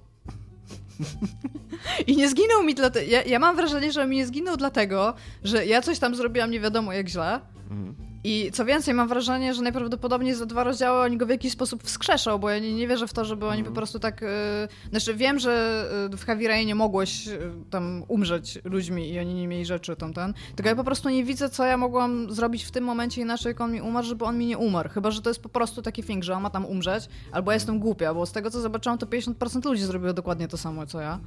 [2.07, 3.11] I nie zginął mi dlatego.
[3.11, 6.59] Ja, ja, mam wrażenie, że mi nie zginął dlatego, że ja coś tam zrobiłam nie
[6.59, 7.39] wiadomo jak źle.
[7.71, 8.14] Mm.
[8.27, 11.83] I co więcej, mam wrażenie, że najprawdopodobniej za dwa rozdziały oni go w jakiś sposób
[11.83, 13.71] wskrzeszą, bo ja nie, nie wierzę w to, żeby oni mm.
[13.71, 14.21] po prostu tak...
[14.21, 19.33] Yy, znaczy wiem, że y, w Heavy nie mogłeś yy, tam umrzeć ludźmi i oni
[19.33, 22.71] nie mieli rzeczy tamten, tylko ja po prostu nie widzę, co ja mogłam zrobić w
[22.71, 24.89] tym momencie inaczej, jak on mi umarł, żeby on mi nie umarł.
[24.89, 27.55] Chyba, że to jest po prostu taki thing, że on ma tam umrzeć, albo ja
[27.55, 31.01] jestem głupia, bo z tego, co zobaczyłam, to 50% ludzi zrobiło dokładnie to samo, co
[31.01, 31.19] ja.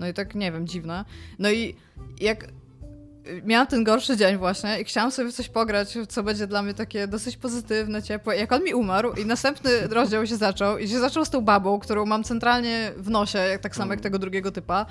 [0.00, 1.04] No i tak, nie wiem, dziwne.
[1.38, 1.74] No i
[2.20, 2.48] jak
[3.44, 7.08] miałam ten gorszy dzień właśnie i chciałam sobie coś pograć, co będzie dla mnie takie
[7.08, 8.36] dosyć pozytywne, ciepłe.
[8.36, 11.78] Jak on mi umarł i następny rozdział się zaczął i się zaczął z tą babą,
[11.78, 14.86] którą mam centralnie w nosie, jak tak samo jak tego drugiego typa,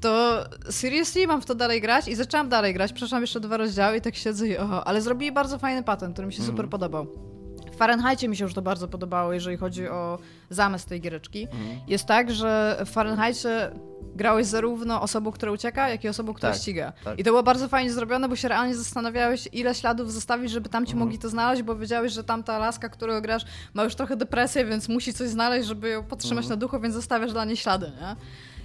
[0.00, 2.92] to seriously mam w to dalej grać i zaczęłam dalej grać.
[2.92, 6.26] Przeszłam jeszcze dwa rozdziały i tak siedzę i oho, ale zrobili bardzo fajny patent, który
[6.26, 7.33] mi się super podobał.
[7.74, 10.18] W Fahrenheitie mi się już to bardzo podobało, jeżeli chodzi o
[10.50, 11.42] zamysł tej giereczki.
[11.42, 11.80] Mhm.
[11.88, 13.70] Jest tak, że w Fahrenheitie
[14.14, 16.92] grałeś zarówno osobą, która ucieka, jak i osobą, która tak, ściga.
[17.04, 17.18] Tak.
[17.18, 20.86] I to było bardzo fajnie zrobione, bo się realnie zastanawiałeś, ile śladów zostawić, żeby tam
[20.86, 21.06] ci mhm.
[21.06, 24.88] mogli to znaleźć, bo wiedziałeś, że tamta laska, którą grasz, ma już trochę depresję, więc
[24.88, 26.50] musi coś znaleźć, żeby ją podtrzymać mhm.
[26.50, 28.16] na duchu, więc zostawiasz dla niej ślady, nie?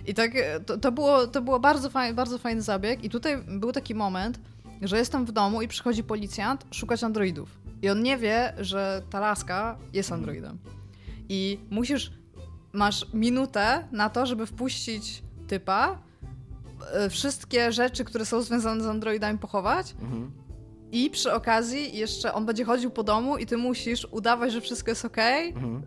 [0.08, 0.32] I tak,
[0.66, 4.40] to, to, było, to było bardzo, fajny, bardzo fajny zabieg i tutaj był taki moment,
[4.82, 7.69] że jestem w domu i przychodzi policjant szukać androidów.
[7.82, 10.58] I on nie wie, że ta laska jest androidem.
[11.30, 12.12] I musisz,
[12.74, 16.02] masz minutę na to, żeby wpuścić typa,
[16.94, 20.32] e, wszystkie rzeczy, które są związane z androidami pochować mhm.
[20.92, 24.92] i przy okazji jeszcze on będzie chodził po domu i ty musisz udawać, że wszystko
[24.92, 25.18] jest ok.
[25.18, 25.84] Mhm.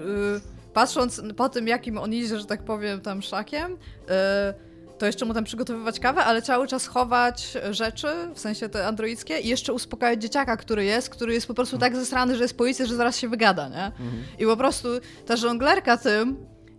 [0.00, 5.24] Y patrząc po tym, jakim on idzie, że tak powiem, tam szakiem, y to jeszcze
[5.24, 9.72] mu tam przygotowywać kawę, ale cały czas chować rzeczy, w sensie te androidzkie i jeszcze
[9.72, 13.18] uspokajać dzieciaka, który jest, który jest po prostu tak zesrany, że jest policja, że zaraz
[13.18, 13.84] się wygada, nie?
[13.84, 14.24] Mhm.
[14.38, 14.88] I po prostu
[15.26, 16.36] ta żonglerka tym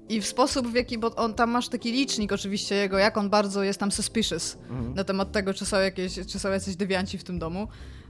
[0.09, 3.29] i w sposób, w jaki, bo on tam masz taki licznik oczywiście jego, jak on
[3.29, 4.93] bardzo jest tam suspicious mhm.
[4.93, 7.67] na temat tego, czy są jakieś, czy są jacyś dewianci w tym domu.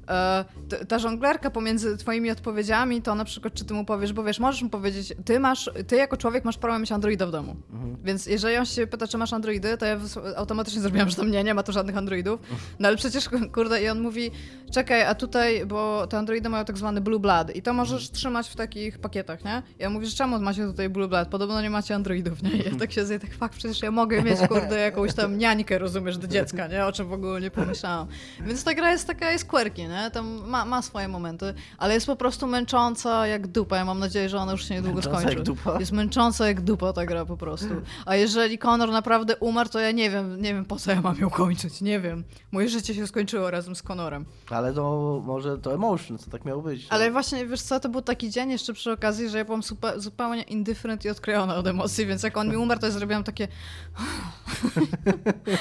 [0.09, 0.45] E,
[0.87, 4.61] ta żonglerka pomiędzy twoimi odpowiedziami, to na przykład czy ty mu powiesz, bo wiesz, możesz
[4.61, 7.55] mu powiedzieć, ty masz, ty jako człowiek masz prawo mieć Androida w domu.
[7.73, 7.97] Mhm.
[8.03, 9.99] Więc jeżeli on się pyta, czy masz Androidy, to ja
[10.35, 12.39] automatycznie zrobiłam, że tam nie, nie ma tu żadnych Androidów.
[12.79, 14.31] No ale przecież, kurde, i on mówi,
[14.71, 18.15] czekaj, a tutaj, bo te Androidy mają tak zwany Blue Blood i to możesz mhm.
[18.15, 19.63] trzymać w takich pakietach, nie?
[19.79, 21.27] I ja mówię, że czemu macie tutaj Blue Blood?
[21.27, 22.51] Podobno nie macie Androidów, nie?
[22.51, 25.77] I ja tak się zje, tak fakt, przecież ja mogę mieć, kurde, jakąś tam niańkę,
[25.77, 26.85] rozumiesz, do dziecka, nie?
[26.85, 28.07] O czym w ogóle nie pomyślałam.
[28.39, 29.94] Więc ta gra jest taka, jest quirky, nie?
[30.13, 33.77] Tam ma, ma swoje momenty, ale jest po prostu męcząca jak dupa.
[33.77, 35.37] Ja mam nadzieję, że ona już się niedługo męcząca skończy.
[35.37, 35.79] Jak dupa?
[35.79, 37.67] Jest męcząca jak dupa ta gra po prostu.
[38.05, 41.17] A jeżeli Connor naprawdę umarł, to ja nie wiem, nie wiem po co ja mam
[41.17, 42.23] ją kończyć, nie wiem.
[42.51, 44.25] Moje życie się skończyło razem z Connorem.
[44.49, 46.87] Ale to może to emotion, co tak miało być.
[46.89, 50.01] Ale właśnie, wiesz co, to był taki dzień jeszcze przy okazji, że ja byłam super,
[50.01, 53.47] zupełnie indifferent i odklejona od emocji, więc jak on mi umarł, to ja zrobiłam takie...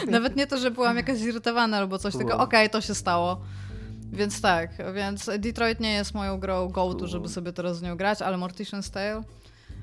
[0.08, 3.40] Nawet nie to, że byłam jakaś zirytowana albo coś, tylko okej, okay, to się stało.
[4.14, 8.22] Więc tak, więc Detroit nie jest moją grą go-to, żeby sobie teraz z nią grać,
[8.22, 9.22] ale Mortician's Tale...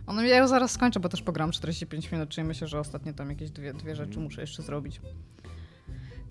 [0.08, 3.30] Ono, ja ją zaraz skończę, bo też pogram 45 minut, czyli myślę, że ostatnio tam
[3.30, 4.24] jakieś dwie, dwie rzeczy mhm.
[4.24, 5.02] muszę jeszcze zrobić.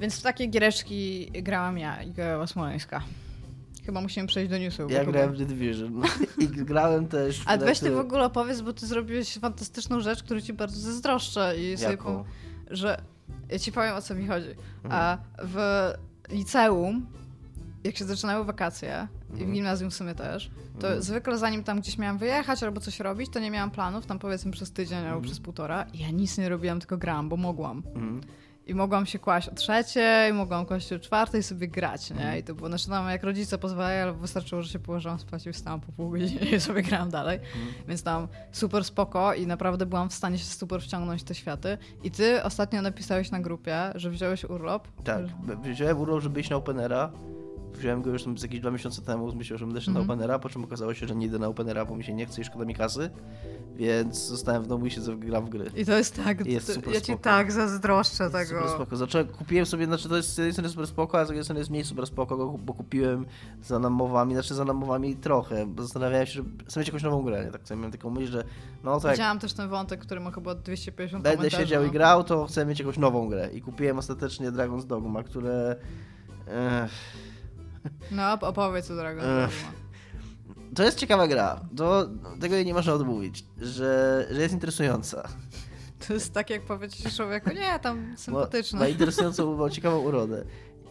[0.00, 3.02] Więc w takie giereczki grałam ja i Goeła Smoleńska.
[3.86, 4.92] Chyba musimy przejść do newsów.
[4.92, 6.02] Ja grałem w The Division
[6.38, 7.42] i grałem też...
[7.46, 11.54] A weź ty w ogóle opowiedz, bo ty zrobiłeś fantastyczną rzecz, którą ci bardzo zazdroszczę.
[11.58, 11.98] I sobie
[12.70, 13.02] że
[13.48, 14.50] ja ci powiem, o co mi chodzi.
[14.84, 14.90] Mhm.
[14.90, 15.90] A w
[16.28, 17.06] liceum
[17.84, 19.52] jak się zaczynały wakacje, i w mhm.
[19.52, 21.02] gimnazjum w sumie też, to mhm.
[21.02, 24.52] zwykle zanim tam gdzieś miałam wyjechać albo coś robić, to nie miałam planów, tam powiedzmy
[24.52, 25.24] przez tydzień albo mhm.
[25.24, 25.86] przez półtora.
[25.92, 27.82] I ja nic nie robiłam, tylko grałam, bo mogłam.
[28.66, 32.38] I mogłam się kłaść o trzeciej, mogłam kłaść o czwartej sobie grać, nie?
[32.38, 35.52] I to było, znaczy tam jak rodzice pozwalają, ale wystarczyło, że się położyłam spać i
[35.52, 37.40] wstałam po pół godziny i sobie grałam dalej.
[37.88, 41.78] Więc tam super spoko i naprawdę byłam w stanie się super wciągnąć w te światy.
[42.02, 44.88] I ty ostatnio napisałeś na grupie, że wziąłeś urlop.
[45.04, 45.24] Tak,
[45.62, 47.12] wziąłem urlop, żeby iść na Openera
[47.74, 50.08] wziąłem go już tam z jakieś dwa miesiące temu, myślałem, że będę szedł mm -hmm.
[50.08, 50.20] na mhm.
[50.20, 52.40] Openera, po czym okazało się, że nie idę na Openera, bo mi się nie chce
[52.40, 53.10] i szkoda mi kasy,
[53.76, 55.70] więc zostałem w domu i siedzę, gram w gry.
[55.76, 58.60] I to jest tak, I jest super ja ci tak zazdroszczę tego.
[58.60, 58.96] Super spoko.
[58.96, 61.60] Zacząłem, kupiłem sobie, znaczy to jest z jednej strony super spoko, a z drugiej strony
[61.60, 63.26] jest mniej super spoko, bo kupiłem
[63.62, 67.50] za namowami, znaczy za namowami trochę, bo zastanawiałem się, żeby mieć jakąś nową grę, nie?
[67.50, 68.44] tak sobie miałem taką myśl, że
[68.84, 69.12] no tak.
[69.12, 72.78] Widziałam też ten wątek, który ma chyba 250 Będę siedział i grał, to chcę mieć
[72.78, 75.76] jakąś nową grę i kupiłem ostatecznie Dragon's Dogma, które...
[76.46, 77.29] Ech
[78.10, 79.24] no, opowiedz o Dragon
[80.74, 81.60] To jest ciekawa gra.
[81.76, 82.08] To,
[82.40, 85.28] tego jej nie można odmówić, że, że jest interesująca.
[86.06, 88.78] To jest tak, jak powiedzieć człowieku, nie, tam sympatyczne.
[88.78, 90.44] Ma, ma interesującą, ma ciekawą urodę.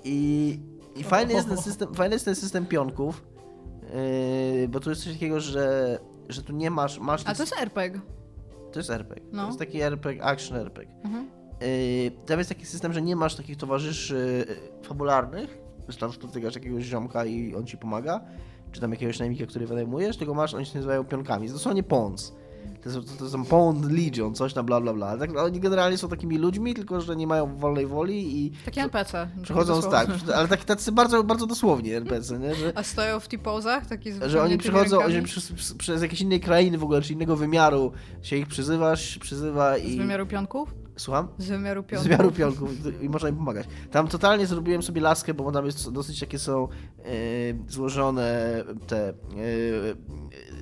[0.04, 0.60] I,
[0.95, 3.25] i fajny, jest ten system, fajny jest ten system pionków,
[4.62, 5.99] yy, bo tu jest coś takiego, że,
[6.30, 6.99] że tu nie masz...
[6.99, 8.02] masz A to jest RPG.
[8.71, 9.25] To jest RPG.
[9.32, 9.41] No.
[9.41, 10.95] To jest taki RPG, action RPG.
[11.04, 11.30] Mhm.
[11.62, 14.45] Yy, tam jest taki system, że nie masz takich towarzyszy
[14.84, 15.58] fabularnych,
[15.89, 18.21] wystarczy spotykasz jakiegoś ziomka i on ci pomaga,
[18.71, 21.49] czy tam jakiegoś najemnika, który wynajmujesz, tylko masz, oni się nazywają pionkami.
[21.49, 22.34] To są nie pawns.
[22.84, 25.17] To są, to są Pawn Legion, coś tam bla bla bla.
[25.17, 28.52] Tak, oni generalnie są takimi ludźmi, tylko że nie mają wolnej woli i...
[28.65, 29.30] Takie NPC.
[29.41, 32.56] Przychodzą z tak, ale tak, tacy bardzo, bardzo dosłownie NPC, nie?
[32.56, 33.86] Że, A stoją w T-pozach?
[33.86, 37.91] Taki że oni przychodzą, oni przez, przez jakieś innej krainy w ogóle, czy innego wymiaru
[38.21, 39.93] się ich przyzywasz, przyzywa i...
[39.93, 40.73] Z wymiaru pionków?
[40.99, 41.27] Słucham?
[41.38, 42.05] Z wymiaru pionków.
[42.05, 42.69] Z wymiaru pionków
[43.01, 43.67] i można im pomagać.
[43.91, 46.67] Tam totalnie zrobiłem sobie laskę, bo tam jest dosyć takie są
[46.99, 47.07] e,
[47.67, 49.09] złożone te...
[49.09, 49.13] E,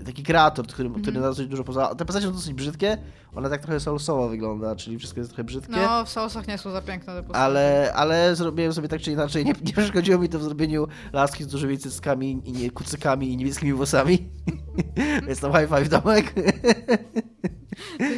[0.05, 1.01] taki kreator, który, mm.
[1.01, 1.95] który dosyć dużo poza...
[1.95, 2.97] Te postacie są dosyć brzydkie,
[3.35, 5.75] ona tak trochę soulsowo wygląda, czyli wszystko jest trochę brzydkie.
[5.75, 7.43] No, w soulsach nie są za piękne te postacie.
[7.43, 11.43] Ale, ale zrobiłem sobie tak czy inaczej, nie, nie przeszkodziło mi to w zrobieniu laski
[11.43, 14.29] z dużymi cyckami, i nie, kucykami i niebieskimi włosami.
[15.27, 16.33] Jest tam high five domek.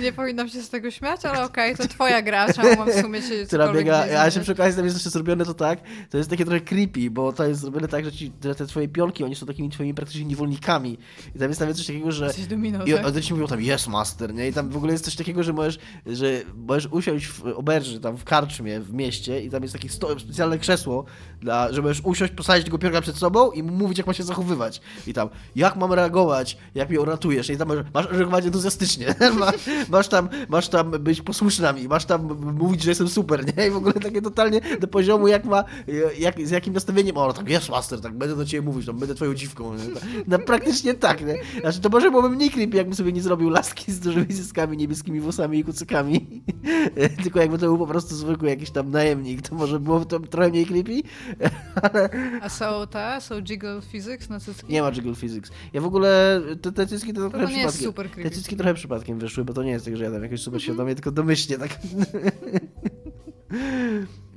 [0.02, 3.02] Nie powinnam się z tego śmiać, ale okej, okay, to twoja gra, czemu mam w
[3.02, 6.18] sumie się Która biega, a jeszcze przy okazji tam jest jeszcze zrobione to tak, to
[6.18, 9.24] jest takie trochę creepy, bo to jest zrobione tak, że, ci, że te twoje pionki,
[9.24, 10.98] oni są takimi twoimi praktycznie niewolnikami.
[11.36, 12.26] I tam jest nawet coś takiego, że...
[12.26, 13.06] Jesteś dominą, I tak?
[13.06, 14.48] oni ci mówią tam, yes master, nie?
[14.48, 18.18] I tam w ogóle jest coś takiego, że możesz, że możesz usiąść w oberży, tam
[18.18, 21.06] w karczmie, w mieście i tam jest takie sto, specjalne krzesło,
[21.42, 24.82] dla, że możesz usiąść, posadzić tego pionka przed sobą i mówić, jak ma się zachowywać.
[25.08, 27.50] I tam, jak mam reagować, jak mnie uratujesz.
[27.50, 29.16] I tam masz, masz reagować entuzjastycznie.
[29.90, 31.60] masz, tam, masz tam być posłuszny
[31.90, 33.68] masz tam mówić, że jestem super, nie?
[33.68, 35.64] I w ogóle takie totalnie do poziomu, jak ma,
[36.20, 39.16] jak, z jakim nastawieniem, o, tak jest master, tak będę do ciebie mówić, tam będę
[39.16, 39.76] twoją dziwką.
[39.76, 39.84] Nie?
[40.28, 41.36] No, praktycznie tak, nie?
[41.62, 45.20] Znaczy, to może byłoby mniej creepy, jakbym sobie nie zrobił laski z dużymi zyskami, niebieskimi
[45.20, 46.44] włosami i kucykami.
[47.24, 50.50] Tylko jakby to był po prostu zwykły jakiś tam najemnik, to może było to trochę
[50.50, 51.02] mniej creepy.
[51.84, 52.10] Ale...
[52.42, 54.74] A są te, są jiggle physics na cycki?
[54.74, 55.52] Nie ma jiggle physics.
[55.74, 57.48] Ja w ogóle, te, te cycki to, to trochę
[57.94, 58.24] creepy.
[58.24, 60.62] Te cycki trochę przypadkiem wyszły, bo to nie jest tak, że ja tam jakoś super
[60.62, 60.96] świadomie, mm -hmm.
[60.96, 61.80] tylko domyślnie tak.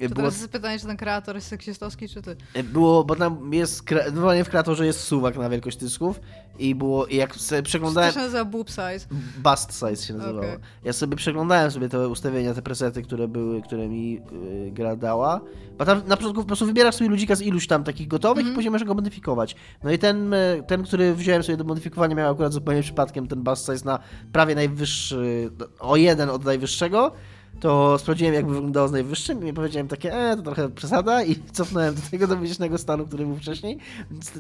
[0.09, 0.29] Czy było...
[0.29, 2.37] teraz jest pytanie, czy ten kreator jest seksistowski, czy ty?
[2.65, 6.21] Było, bo tam jest, normalnie w kreatorze jest suwak na wielkość dysków
[6.59, 8.11] i było, i jak sobie przeglądałem...
[8.11, 9.07] Co to się nazywa boob size?
[9.38, 10.38] Bust size się nazywało.
[10.38, 10.59] Okay.
[10.85, 15.41] Ja sobie przeglądałem sobie te ustawienia, te presety, które były, które mi yy, gra dała,
[15.79, 18.45] bo tam na początku po prostu wybierasz sobie ludzika z iluś tam takich gotowych mm
[18.45, 18.49] -hmm.
[18.49, 18.55] i mhm.
[18.55, 19.57] później możesz go modyfikować.
[19.85, 23.43] No i ten, e, ten, który wziąłem sobie do modyfikowania miał akurat zupełnie przypadkiem ten
[23.43, 23.99] bust size na
[24.33, 27.12] prawie najwyższy, o jeden od najwyższego,
[27.61, 31.95] to sprawdziłem, jakby wyglądało z najwyższym i powiedziałem takie, e, to trochę przesada i cofnąłem
[31.95, 33.79] do tego domyślnego stanu, który był wcześniej.
[34.11, 34.33] Więc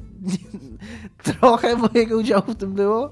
[1.40, 3.10] trochę mojego udziału w tym było.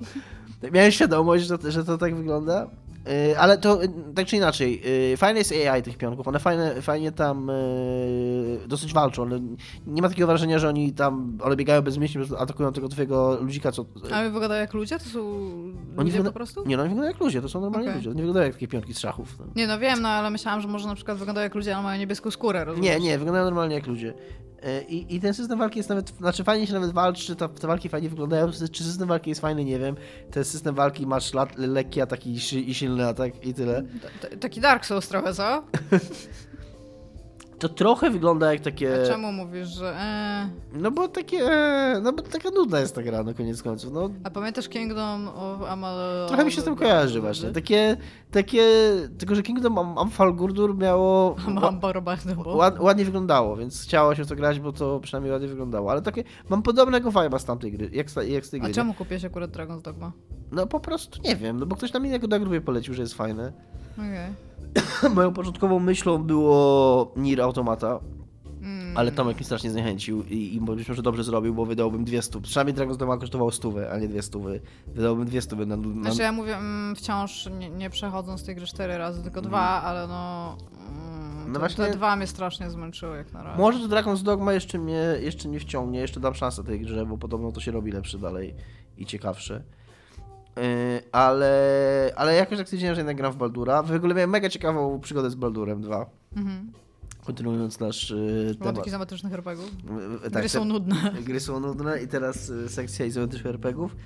[0.73, 2.67] Miałem świadomość, że to, że to tak wygląda.
[3.09, 4.83] Y, ale to y, tak czy inaczej,
[5.13, 7.51] y, fajne jest AI tych pionków, one fajne, fajnie tam
[8.67, 9.41] dosyć walczą, ale
[9.87, 13.85] nie ma takiego wrażenia, że oni tam, one biegają bezmyślnie, atakują tego twojego ludzika, co...
[14.13, 14.99] Ale wyglądają jak ludzie?
[14.99, 15.21] To są
[15.97, 16.67] oni ludzie po prostu?
[16.67, 17.97] Nie, no oni wyglądają jak ludzie, to są normalni okay.
[17.97, 19.39] ludzie, nie wyglądają jak takie pionki z szachów.
[19.39, 19.47] No.
[19.57, 22.01] Nie, no wiem, no ale myślałam, że może na przykład wyglądają jak ludzie, ale mają
[22.01, 22.95] niebieską skórę, rozumiesz?
[22.95, 24.15] Nie, nie, wyglądają normalnie jak ludzie.
[24.89, 27.89] I, I ten system walki jest nawet, znaczy fajnie się nawet walczy, te, te walki
[27.89, 29.97] fajnie wyglądają, czy system walki jest fajny, nie wiem.
[30.31, 32.35] Ten system walki masz lat, lekki atak i,
[32.71, 33.83] i silny atak i tyle.
[34.21, 35.63] T taki Dark Souls trochę, co?
[37.61, 39.03] to trochę wygląda jak takie...
[39.03, 39.95] A czemu mówisz, że...
[39.97, 40.49] E...
[40.73, 41.39] No bo takie...
[41.39, 42.01] E...
[42.03, 43.93] No bo taka nudna jest ta gra, no koniec końców.
[43.93, 44.11] No.
[44.25, 46.29] A pamiętasz Kingdom of Amal...
[46.29, 47.51] Trochę mi się z tym kojarzy właśnie.
[47.51, 47.97] Takie...
[48.31, 48.63] takie...
[49.19, 51.37] Tylko, że Kingdom Amfalgurdur miało...
[52.59, 55.91] Ład, ładnie wyglądało, więc chciało się w to grać, bo to przynajmniej ładnie wyglądało.
[55.91, 56.25] Ale takie...
[56.49, 58.71] Mam podobnego vibe'a z tamtej gry, jak, jak z tej gry.
[58.71, 60.13] A czemu kupiłeś akurat Dragon's Dogma?
[60.53, 63.15] No po prostu nie wiem, no bo ktoś nam innego na grupie polecił, że jest
[63.15, 63.53] fajne.
[64.01, 65.11] Okay.
[65.15, 68.01] Moją początkową myślą było Nier Automata.
[68.63, 68.97] Mm.
[68.97, 72.47] Ale Tomek mi strasznie zniechęcił i, i myślę, że dobrze zrobił, bo wydałbym dwie stówy.
[72.47, 74.61] Przynajmniej Dragon's Dogma kosztowało stówę, a nie dwie stówy.
[74.87, 75.77] Wydałbym dwie stówy na...
[75.77, 76.03] na...
[76.03, 79.51] Znaczy ja mówię mm, wciąż nie, nie przechodząc tej gry cztery razy, tylko mm.
[79.51, 80.57] dwa, ale no...
[80.89, 81.85] Mm, no właśnie...
[81.85, 83.59] Te dwa mnie strasznie zmęczyły jak na razie.
[83.59, 87.19] Może to Dragon's Dogma jeszcze mnie jeszcze nie wciągnie, jeszcze dam szansę tej grze, bo
[87.19, 88.55] podobno to się robi lepsze dalej
[88.97, 89.63] i ciekawsze.
[90.61, 93.83] Yy, ale, ale jakoś tak stwierdziłem, że jednak gram w Baldura.
[93.83, 96.07] W ogóle miałem mega ciekawą przygodę z Baldurem 2.
[96.37, 96.73] Mhm.
[97.25, 98.75] Kontynuując nasz yy, temat.
[98.75, 99.71] Wątki izometrycznych RPGów?
[100.23, 101.13] Yy, tak, gry są nudne.
[101.23, 103.97] Gry są nudne i teraz sekcja izometrycznych RPGów.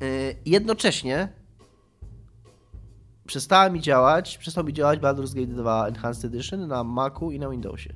[0.00, 0.06] Yy,
[0.46, 1.28] jednocześnie
[3.26, 7.50] przestała mi działać, przestał mi działać Baldur's Gate 2 Enhanced Edition na Macu i na
[7.50, 7.92] Windowsie.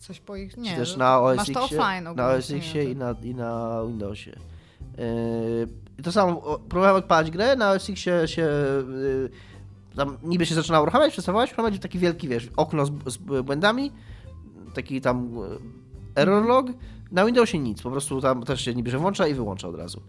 [0.00, 0.56] Coś po ich...
[0.56, 3.82] Nie, Czy też na OS Masz to offline Na OS X i na, i na
[3.86, 4.30] Windowsie.
[4.98, 9.30] Yy, to samo, próbowałem odpalać grę, na OS się, się yy,
[9.96, 13.92] tam niby się zaczynało uruchamiać, przestawałaś uruchamiać, taki wielki, wiesz, okno z, z błędami,
[14.74, 15.58] taki tam yy,
[16.14, 16.66] error log.
[17.12, 20.02] Na Windowsie nic, po prostu tam też się niby że włącza i wyłącza od razu.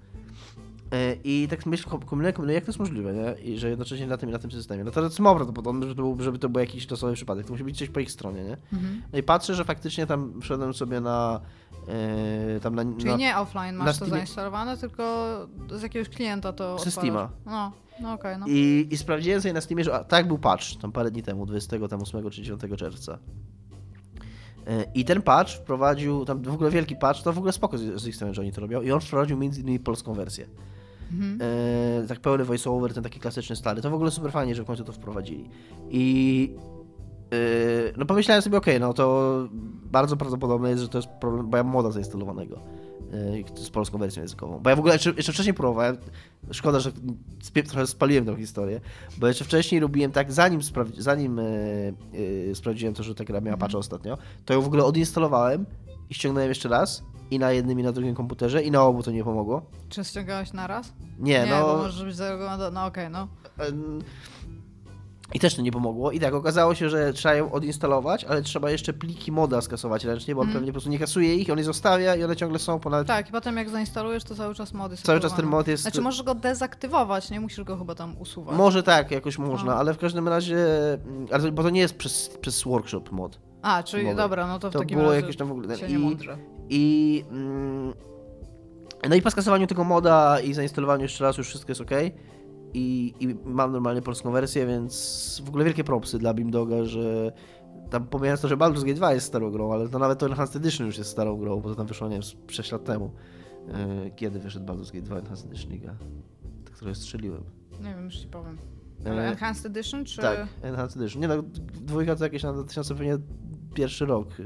[0.91, 3.41] Yy, I tak myślę, no jak to jest możliwe, nie?
[3.43, 4.83] I że jednocześnie na tym i na tym systemie.
[4.83, 7.45] No to jest mało prawdopodobne, żeby to był, żeby to był jakiś losowy przypadek.
[7.45, 8.57] To musi być coś po ich stronie, nie?
[8.73, 9.01] Mhm.
[9.13, 11.41] No i patrzę, że faktycznie tam wszedłem sobie na
[12.53, 15.03] Yy, tam na, Czyli na, nie offline masz to zainstalowane, tylko
[15.71, 17.29] z jakiegoś klienta to Ze Steama.
[17.45, 17.71] No,
[18.01, 18.45] no okej, okay, no.
[18.49, 21.45] I, I sprawdziłem sobie na Steamie, że a, tak był patch, tam parę dni temu,
[21.45, 23.19] 28 czy 9 czerwca.
[24.95, 28.07] I ten patch wprowadził, tam w ogóle wielki patch, to w ogóle spoko z, z
[28.07, 28.81] ich strony, że oni to robią.
[28.81, 30.47] I on wprowadził między innymi polską wersję.
[31.11, 31.39] Mhm.
[32.03, 33.81] E, tak pełny voiceover, ten taki klasyczny stary.
[33.81, 35.49] To w ogóle super fajnie, że w końcu to wprowadzili.
[35.89, 36.55] I
[37.31, 39.33] Yy, no pomyślałem sobie, okej, okay, no to
[39.91, 42.59] bardzo prawdopodobne jest, że to jest problem, bo ja mam moda zainstalowanego
[43.55, 44.59] z polską wersją językową.
[44.59, 45.97] Bo ja w ogóle jeszcze, jeszcze wcześniej próbowałem,
[46.51, 46.91] szkoda, że
[47.67, 48.81] trochę spaliłem tę historię,
[49.17, 50.59] bo jeszcze wcześniej robiłem tak, zanim,
[50.97, 51.37] zanim
[52.13, 53.59] yy, sprawdziłem to, że ta gra miała mhm.
[53.59, 55.65] patcha ostatnio, to ją w ogóle odinstalowałem
[56.09, 59.11] i ściągnąłem jeszcze raz i na jednym i na drugim komputerze i na obu to
[59.11, 59.61] nie pomogło.
[59.89, 60.93] Czy ściągałeś naraz?
[61.19, 61.67] Nie, nie no...
[61.67, 63.27] bo może być zarezerwowane, no okej, okay, no.
[65.33, 66.11] I też to nie pomogło.
[66.11, 70.35] I tak, okazało się, że trzeba ją odinstalować, ale trzeba jeszcze pliki moda skasować ręcznie,
[70.35, 70.53] bo on mm.
[70.55, 73.07] pewnie po prostu nie kasuje ich, on je zostawia i one ciągle są ponad...
[73.07, 75.83] Tak, i potem jak zainstalujesz, to cały czas mody są Cały czas ten mod jest...
[75.83, 78.57] Znaczy możesz go dezaktywować, nie musisz go chyba tam usuwać.
[78.57, 79.77] Może tak, jakoś można, no.
[79.77, 80.57] ale w każdym razie...
[81.31, 83.39] Ale, bo to nie jest przez, przez workshop mod.
[83.61, 85.77] A, czyli dobra, no to w to takim było razie jakieś tam w ogóle...
[85.77, 86.17] się I,
[86.69, 87.93] i mm,
[89.09, 91.91] no i po skasowaniu tego moda i zainstalowaniu jeszcze raz już wszystko jest ok
[92.73, 97.31] i, i mam normalnie polską wersję, więc w ogóle wielkie propsy dla Bimdoga, że
[97.89, 100.55] tam pomijając to, że Baldur's Gate 2 jest starą grą, ale to nawet to Enhanced
[100.55, 103.11] Edition już jest starą grą, bo to tam wyszło, nie wiem, 6 lat temu.
[103.67, 105.95] E, kiedy wyszedł Baldur's Gate 2 Enhanced Edition Liga?
[106.65, 107.43] Tak, które strzeliłem.
[107.83, 108.57] Nie wiem, już ci powiem.
[109.05, 110.21] E, ale Enhanced Edition, czy...
[110.21, 111.21] Tak, Enhanced Edition.
[111.21, 111.35] Nie no,
[111.81, 113.17] dwójka to jakieś na 2000 pewnie
[113.73, 114.43] pierwszy rok e,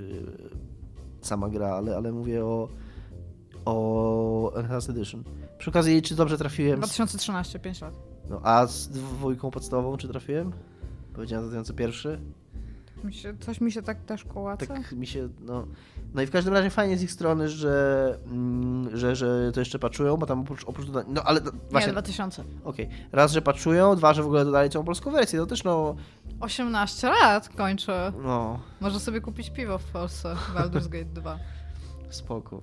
[1.22, 2.68] sama gra, ale, ale mówię o
[3.66, 5.24] o Enhanced Edition.
[5.58, 6.78] Przy okazji, czy dobrze trafiłem?
[6.78, 8.11] 2013, 5 lat.
[8.30, 10.52] No, a z dwójką podstawową czy trafiłem?
[11.14, 12.34] Powiedziałem 2001.
[13.04, 14.66] Mi się, coś mi się tak też kołaca.
[14.66, 15.68] Tak mi się, no...
[16.14, 19.80] No i w każdym razie fajnie z ich strony, że, mm, że, że to jeszcze
[19.80, 21.42] patchują, bo tam oprócz, oprócz no ale
[21.72, 21.88] właśnie...
[21.88, 22.44] Nie, 2000.
[22.64, 22.86] Okej.
[22.86, 22.98] Okay.
[23.12, 25.96] Raz, że patchują, dwa, że w ogóle dodali całą polską wersję, to też no...
[26.40, 28.14] 18 lat kończę.
[28.24, 28.60] No.
[28.82, 31.40] Może sobie kupić piwo w Polsce, Baldur's Gate 2.
[32.10, 32.62] Spoko.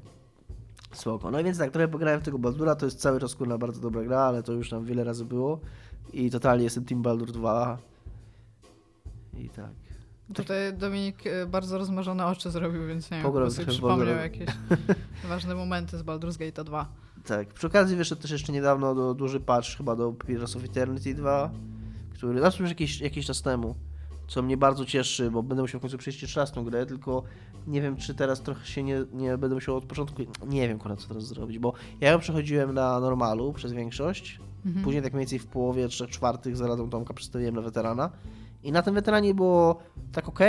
[0.93, 1.31] Spoko.
[1.31, 3.81] No i więc tak, trochę pograłem w tego Baldura, to jest cały czas kurna bardzo
[3.81, 5.61] dobra gra, ale to już tam wiele razy było.
[6.13, 7.79] I totalnie jestem Team Baldur 2.
[9.35, 9.71] I tak.
[10.35, 14.49] Tutaj Dominik e, bardzo rozmarzone oczy zrobił, więc nie wiem, sobie przypomniał jakieś
[15.29, 16.89] ważne momenty z Baldur's Gate 2.
[17.25, 17.49] Tak.
[17.49, 21.51] Przy okazji wyszedł też jeszcze niedawno do, duży patch chyba do Pillars of Eternity 2,
[22.15, 23.75] który, znaczy już jakiś, jakiś czas temu,
[24.29, 27.23] co mnie bardzo cieszy, bo będę musiał w końcu przejść jeszcze raz tą grę, tylko
[27.67, 31.09] nie wiem, czy teraz trochę się nie, nie będę musiał od początku, nie wiem, co
[31.09, 34.85] teraz zrobić, bo ja ją przechodziłem na normalu przez większość, mhm.
[34.85, 38.11] później tak mniej więcej w połowie, trzech czwartych za radą Tomka przestawiłem na weterana
[38.63, 39.79] i na tym weteranie było
[40.13, 40.41] tak ok,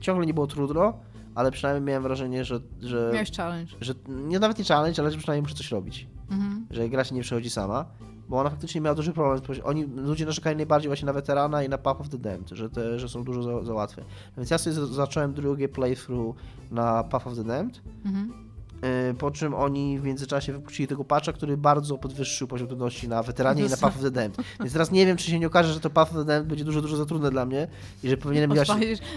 [0.00, 0.98] ciągle nie było trudno,
[1.34, 2.60] ale przynajmniej miałem wrażenie, że...
[2.80, 3.72] że Miałeś challenge.
[3.80, 6.06] Że, nie nawet nie challenge, ale że przynajmniej muszę coś robić.
[6.30, 6.66] Mhm.
[6.70, 7.84] Że gra się nie przechodzi sama
[8.32, 9.40] bo ona faktycznie miała duży problem.
[9.64, 12.98] Oni, ludzie narzekali najbardziej właśnie na weterana i na Path of the Damned, że, te,
[12.98, 14.04] że są dużo za, za łatwe.
[14.36, 16.36] Więc ja sobie zacząłem drugie playthrough
[16.70, 18.52] na Path of the Damned, mhm.
[19.10, 23.22] Y, po czym oni w międzyczasie wypuścili tego patcha, który bardzo podwyższył poziom trudności na
[23.22, 24.36] weteranie i na Path of the Damned.
[24.60, 26.64] Więc teraz nie wiem, czy się nie okaże, że to Path of the Damned będzie
[26.64, 27.68] dużo, dużo za trudne dla mnie
[28.02, 28.68] i że powinienem grać...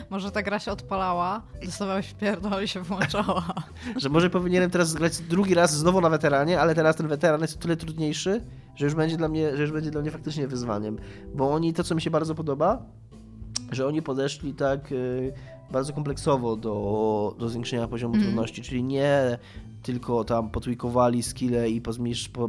[0.10, 3.46] Może ta gra się odpalała, dostawałeś pierdol i się włączała.
[4.02, 7.58] że może powinienem teraz grać drugi raz znowu na weteranie, ale teraz ten weteran jest
[7.58, 8.42] o tyle trudniejszy,
[8.76, 10.98] że już będzie dla mnie, że już będzie dla mnie faktycznie wyzwaniem.
[11.36, 12.86] Bo oni, to co mi się bardzo podoba,
[13.72, 15.34] że oni podeszli tak y,
[15.72, 18.26] bardzo kompleksowo do, do zwiększenia poziomu mm.
[18.26, 19.38] trudności, czyli nie
[19.84, 21.82] tylko tam potwikowali skille i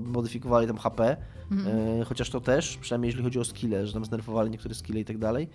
[0.01, 1.17] modyfikowali tam HP,
[1.51, 1.67] mm.
[2.01, 5.05] y, chociaż to też, przynajmniej jeżeli chodzi o skille, że tam znerfowali niektóre skille i
[5.05, 5.49] tak dalej,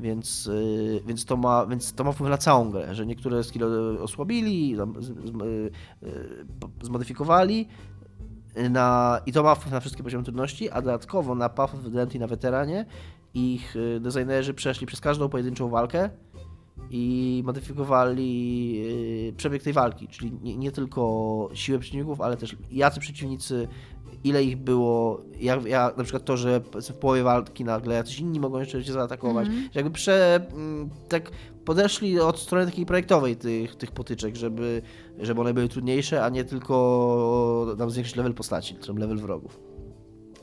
[0.00, 3.66] więc, y, więc, to ma, więc to ma wpływ na całą grę, że niektóre skille
[4.00, 5.72] osłabili, tam, z, z,
[6.82, 7.68] zmodyfikowali,
[8.70, 12.16] na, i to ma wpływ na wszystkie poziomy trudności, a dodatkowo na Path of the
[12.16, 12.86] i na weteranie
[13.34, 16.10] ich y, designerzy przeszli przez każdą pojedynczą walkę
[16.90, 18.82] i modyfikowali
[19.28, 23.68] y, przebieg tej walki, czyli nie, nie, tylko siłę przeciwników, ale też jacy przeciwnicy,
[24.24, 28.40] ile ich było, jak, ja, na przykład to, że w połowie walki nagle jacyś inni
[28.40, 29.68] mogą jeszcze cię zaatakować, mm -hmm.
[29.74, 31.30] jakby prze, mm, tak
[31.66, 34.82] podeszli od strony takiej projektowej tych, tych potyczek, żeby,
[35.18, 39.60] żeby one były trudniejsze, a nie tylko tam zwiększyć level postaci, czy level wrogów.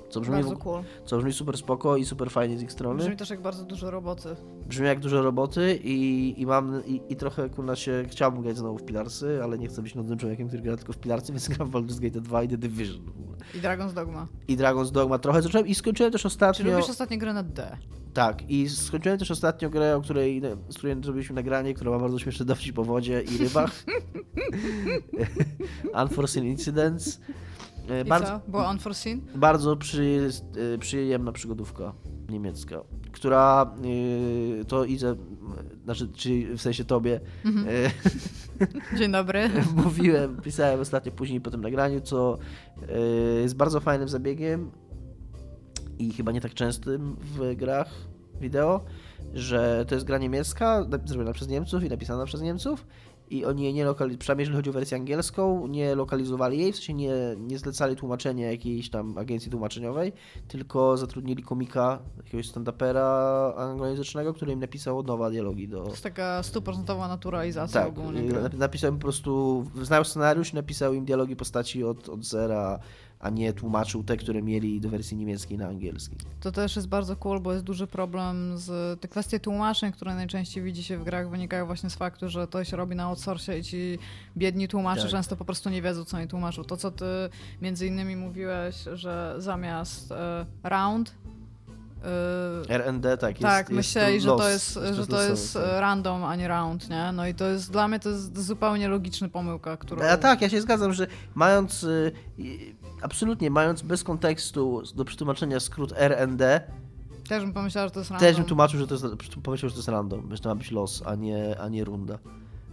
[0.09, 0.84] Co brzmi, bardzo cool.
[1.05, 2.99] co brzmi super spoko i super fajnie z ich strony.
[2.99, 4.36] Brzmi też jak bardzo dużo roboty.
[4.67, 8.78] Brzmi jak dużo roboty i, i mam i, i trochę kurna się chciałbym grać znowu
[8.78, 11.69] w Pilarsy, ale nie chcę być nudnym człowiekiem, który gra tylko w Pilarsy, więc gram
[11.69, 13.01] w Baldur's Gate 2 i The Division.
[13.55, 14.28] I Dragon's Dogma.
[14.47, 16.65] I Dragon's Dogma trochę zacząłem i skończyłem też ostatnio...
[16.65, 17.78] Czy lubisz ostatnio grę na D?
[18.14, 22.20] Tak, i skończyłem też ostatnio grę, o której, z której zrobiliśmy nagranie, która ma bardzo
[22.20, 23.84] śmieszny dowcip po wodzie i rybach.
[26.03, 27.20] Unforeseen Incidents.
[27.89, 28.51] E, I bardzo, co?
[28.51, 29.22] Była Unforeseen?
[29.36, 30.30] Bardzo przy,
[30.76, 31.93] e, przyjemna przygodówka
[32.30, 35.16] niemiecka, która yy, to idzie,
[35.84, 37.20] znaczy, czyli w sensie tobie.
[37.45, 37.68] Mhm.
[38.99, 39.49] Dzień dobry.
[39.86, 42.38] Mówiłem, pisałem ostatnio później po tym nagraniu, co
[42.82, 44.72] yy, jest bardzo fajnym zabiegiem
[45.99, 47.89] i chyba nie tak częstym w grach
[48.41, 48.81] wideo,
[49.33, 52.85] że to jest gra niemiecka, zrobiona przez Niemców i napisana przez Niemców
[53.29, 56.93] i oni nie lokalizowali, przynajmniej jeżeli chodzi o wersję angielską, nie lokalizowali jej, w sensie
[56.93, 60.13] nie, nie zlecali tłumaczenia jakiejś tam agencji tłumaczeniowej,
[60.47, 65.83] tylko zatrudnili komika, jakiegoś stand-upera anglojęzycznego, który im napisał od nowa dialogi do...
[65.83, 68.21] To jest taka stuprocentowa naturalizacja tak, ogólnie.
[68.57, 72.79] Napisał im po prostu, znał scenariusz, napisał im dialogi postaci od, od zera,
[73.24, 76.15] a nie tłumaczył te, które mieli do wersji niemieckiej na angielski.
[76.39, 80.63] To też jest bardzo cool, bo jest duży problem z te kwestie tłumaczeń, które najczęściej
[80.63, 83.63] widzi się w grach, wynikają właśnie z faktu, że to się robi na outsourcie i
[83.63, 83.99] ci
[84.38, 85.11] biedni tłumacze tak.
[85.11, 86.63] często po prostu nie wiedzą, co oni tłumaczą.
[86.63, 87.05] To, co ty
[87.61, 91.15] między innymi mówiłeś, że zamiast e, round
[92.67, 93.38] Yy, RND, tak.
[93.38, 95.63] Tak, jest, myśleli, jest że, to jest, że to jest tak.
[95.80, 97.11] random, a nie round, nie?
[97.13, 100.01] No i to jest dla mnie to jest zupełnie logiczna pomyłka, którą...
[100.01, 102.11] A tak, ja się zgadzam, że mając y,
[103.04, 106.41] absolutnie, mając bez kontekstu do przetłumaczenia skrót RND,
[107.30, 108.28] też bym pomyślał, że to jest random.
[108.28, 109.06] Też bym tłumaczył, że to jest,
[109.43, 112.20] pomyślał, że to jest random, że to ma być los, a nie, a nie runda.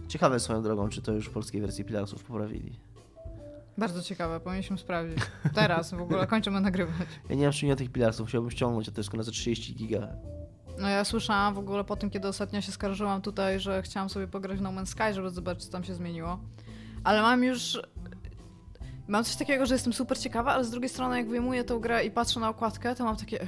[0.07, 2.79] Ciekawe swoją drogą, czy to już w polskiej wersji Pilarsów poprawili.
[3.77, 5.17] Bardzo ciekawe, powinniśmy sprawdzić.
[5.53, 7.07] Teraz w ogóle kończymy nagrywać.
[7.29, 10.07] Ja nie mam ściągnięcia tych Pilarsów, chciałbym ściągnąć, a to jest na za 30 giga.
[10.79, 14.27] No ja słyszałam w ogóle po tym, kiedy ostatnio się skarżyłam tutaj, że chciałam sobie
[14.27, 16.39] pograć w No Man's Sky, żeby zobaczyć, co tam się zmieniło.
[17.03, 17.81] Ale mam już
[19.11, 22.05] Mam coś takiego, że jestem super ciekawa, ale z drugiej strony jak wyjmuję tą grę
[22.05, 23.39] i patrzę na okładkę, to mam takie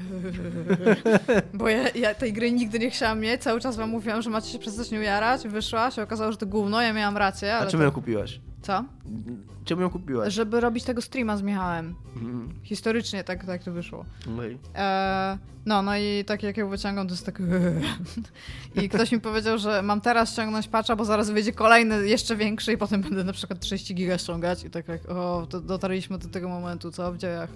[1.53, 4.49] bo ja, ja, tej gry nigdy nie chciałam mieć, cały czas wam mówiłam, że macie
[4.49, 7.55] się przestać nią jarać, wyszła, się okazało, że to gówno, ja miałam rację.
[7.55, 7.85] Ale A czemu to...
[7.85, 8.39] ją kupiłaś?
[8.63, 8.85] Co?
[9.65, 10.33] Czemu ją kupiłaś?
[10.33, 11.95] Żeby robić tego streama z Michałem.
[12.15, 12.49] Mm.
[12.63, 14.05] Historycznie tak, tak to wyszło.
[14.27, 17.41] No i, e, no, no i tak jak ją wyciągam, to jest tak...
[18.83, 22.73] I ktoś mi powiedział, że mam teraz ściągnąć patcha, bo zaraz wyjdzie kolejny, jeszcze większy
[22.73, 26.49] i potem będę na przykład 30 giga ściągać i tak jak, o, dotarliśmy do tego
[26.49, 27.49] momentu, co w dziejach.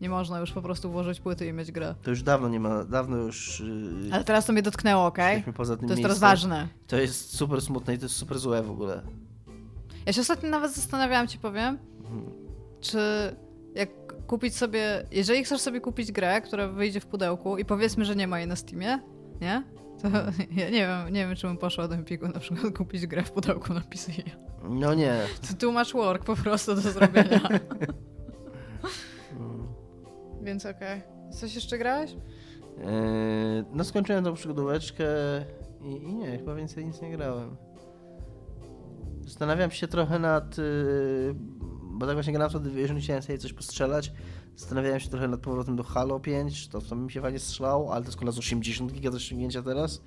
[0.00, 1.94] Nie można już po prostu włożyć płyty i mieć grę.
[2.02, 3.60] To już dawno nie ma, dawno już...
[4.04, 5.40] Yy, Ale teraz to mnie dotknęło, okej?
[5.40, 5.76] Okay?
[5.76, 6.68] To jest teraz ważne.
[6.86, 9.02] To jest super smutne i to jest super złe w ogóle.
[10.06, 12.30] Ja się ostatnio nawet zastanawiałam, ci powiem, hmm.
[12.80, 12.98] czy
[13.74, 13.88] jak
[14.26, 18.26] kupić sobie, jeżeli chcesz sobie kupić grę, która wyjdzie w pudełku i powiedzmy, że nie
[18.26, 18.98] ma jej na Steamie,
[19.40, 19.62] nie?
[20.02, 20.08] To
[20.60, 23.32] ja nie wiem, nie wiem, czy bym poszła do Empiku na przykład kupić grę w
[23.32, 24.12] pudełku na PC.
[24.68, 25.20] No nie.
[25.48, 27.40] To too much work po prostu do zrobienia.
[30.42, 30.98] Więc okej.
[30.98, 31.32] Okay.
[31.32, 32.10] Coś jeszcze grałeś?
[32.12, 35.04] Eee, no skończyłem tą przygodóweczkę
[35.80, 37.56] i, i nie, chyba więcej nic nie grałem.
[39.24, 40.58] Zastanawiam się trochę nad.
[40.58, 41.34] Yy,
[41.82, 44.12] bo tak właśnie grałem w Division chciałem sobie coś postrzelać.
[44.56, 46.68] Zastanawiałem się trochę nad powrotem do Halo 5.
[46.68, 50.02] To, to mi się fajnie strzelało, ale to jest z 80 giga do ściągnięcia teraz.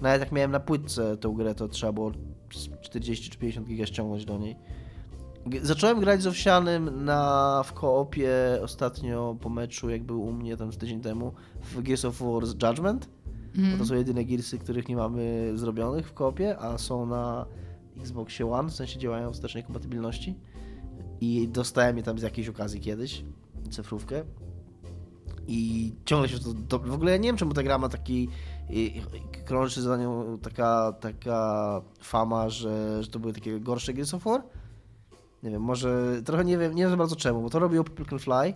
[0.00, 2.12] Nawet jak miałem na płytce tę grę, to trzeba było
[2.82, 4.56] 40 czy 50 giga ściągnąć do niej.
[5.62, 8.30] Zacząłem grać z Owsianym na, w koopie
[8.62, 11.32] ostatnio po meczu, jak był u mnie tam z tydzień temu,
[11.62, 13.08] w Gears of War Judgment.
[13.58, 13.78] Mm.
[13.78, 17.46] to są jedyne Gearsy, których nie mamy zrobionych w koopie, a są na
[17.96, 20.34] Xboxie One, w sensie działają w wstecznej kompatybilności.
[21.20, 23.24] I dostałem je tam z jakiejś okazji kiedyś,
[23.70, 24.24] cyfrówkę.
[25.46, 28.28] I ciągle się to, to w ogóle ja nie wiem czemu ta gra ma taki
[29.44, 34.42] krąży za nią taka, taka fama, że, że to były takie gorsze Gears of War.
[35.42, 38.54] Nie wiem, może trochę nie wiem, nie wiem bardzo czemu, bo to robiło People Fly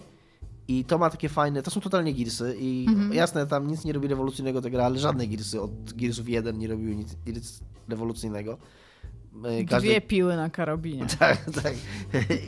[0.69, 3.15] i to ma takie fajne, to są totalnie Gearsy i -hmm.
[3.15, 6.69] jasne, tam nic nie robi rewolucyjnego ta gra, ale żadne Gearsy od Gearsów 1 nie
[6.69, 8.59] robiły nic, nic rewolucyjnego.
[9.45, 9.89] E, każdy...
[9.89, 11.07] Dwie piły na karabinie.
[11.19, 11.75] Tak, tak.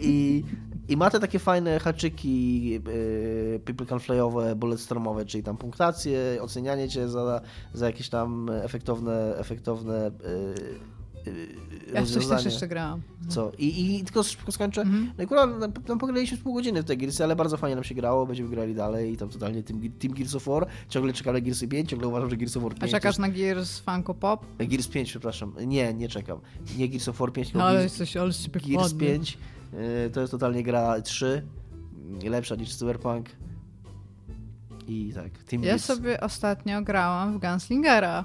[0.01, 0.45] I,
[0.89, 6.89] i ma te takie fajne haczyki yy, people can flyowe, bulletstormowe, czyli tam punktacje, ocenianie
[6.89, 7.41] cię za,
[7.73, 10.96] za jakieś tam efektowne, efektowne yy,
[11.95, 13.03] ja w coś też jeszcze grałam.
[13.29, 13.53] Co?
[13.59, 14.85] I, i tylko szybko skończę.
[14.85, 15.07] Mm-hmm.
[15.19, 17.95] No i kurwa, tam pograliśmy pół godziny w te Gearsy, ale bardzo fajnie nam się
[17.95, 20.67] grało, będziemy grali dalej i tam totalnie Team, team Gears of War.
[20.89, 23.29] Ciągle czekam na Gearsy 5, ciągle uważam, że Gears of War 5 A czekasz na
[23.29, 24.47] Gears Funko Pop?
[24.59, 25.53] Gears 5, przepraszam.
[25.67, 26.39] Nie, nie czekam.
[26.79, 28.31] Nie Gears of War 5, tylko ale Gears, coś, ale
[28.67, 29.39] Gears 5.
[30.07, 31.43] Y, to jest totalnie gra 3.
[32.25, 33.31] Lepsza niż Cyberpunk.
[34.89, 35.85] I tak, Team Ja Gears.
[35.85, 38.25] sobie ostatnio grałam w Gunslingera.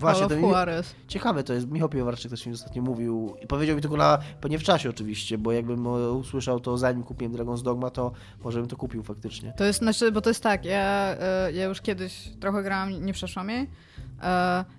[0.00, 0.94] Właśnie, to Juarez.
[1.08, 1.70] ciekawe to jest.
[1.70, 4.18] Michał Piewarczyk też mi ostatnio mówił i powiedział mi tylko na,
[4.50, 5.86] nie w czasie oczywiście, bo jakbym
[6.16, 8.12] usłyszał to zanim kupiłem Dragon's Dogma, to
[8.44, 9.52] może bym to kupił faktycznie.
[9.56, 13.12] To jest, znaczy, bo to jest tak, ja, e, ja już kiedyś trochę grałam, nie
[13.12, 13.68] przeszłam jej, E,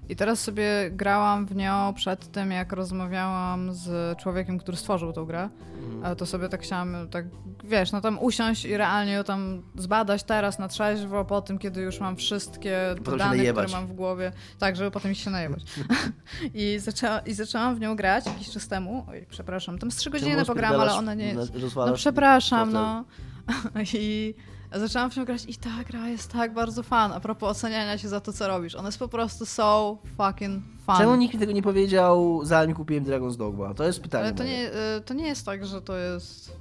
[0.09, 5.25] I teraz sobie grałam w nią przed tym, jak rozmawiałam z człowiekiem, który stworzył tą
[5.25, 5.49] grę.
[5.93, 6.15] Mhm.
[6.15, 7.25] To sobie tak chciałam, tak
[7.63, 11.81] wiesz, no tam usiąść i realnie ją tam zbadać teraz na trzeźwo, po tym, kiedy
[11.81, 14.31] już mam wszystkie dane, które mam w głowie.
[14.59, 15.63] Tak, żeby potem się najebać.
[16.53, 19.05] I, zaczęła, I zaczęłam w nią grać jakiś czas temu.
[19.09, 21.51] Oj, przepraszam, tam z trzy godziny pogram, ale ona nie jest.
[21.75, 23.05] No przepraszam, no.
[23.93, 24.35] I
[24.79, 27.11] zaczęłam w nią grać i ta gra jest tak bardzo fan.
[27.11, 28.75] A propos oceniania się za to, co robisz.
[28.75, 30.95] One jest po prostu so fucking fun.
[30.97, 33.73] Czemu nikt mi tego nie powiedział, zanim kupiłem Dragon's Dogma?
[33.73, 34.57] To jest pytanie Ale to moje.
[34.57, 34.67] nie,
[34.97, 36.51] y, to nie jest tak, że to jest...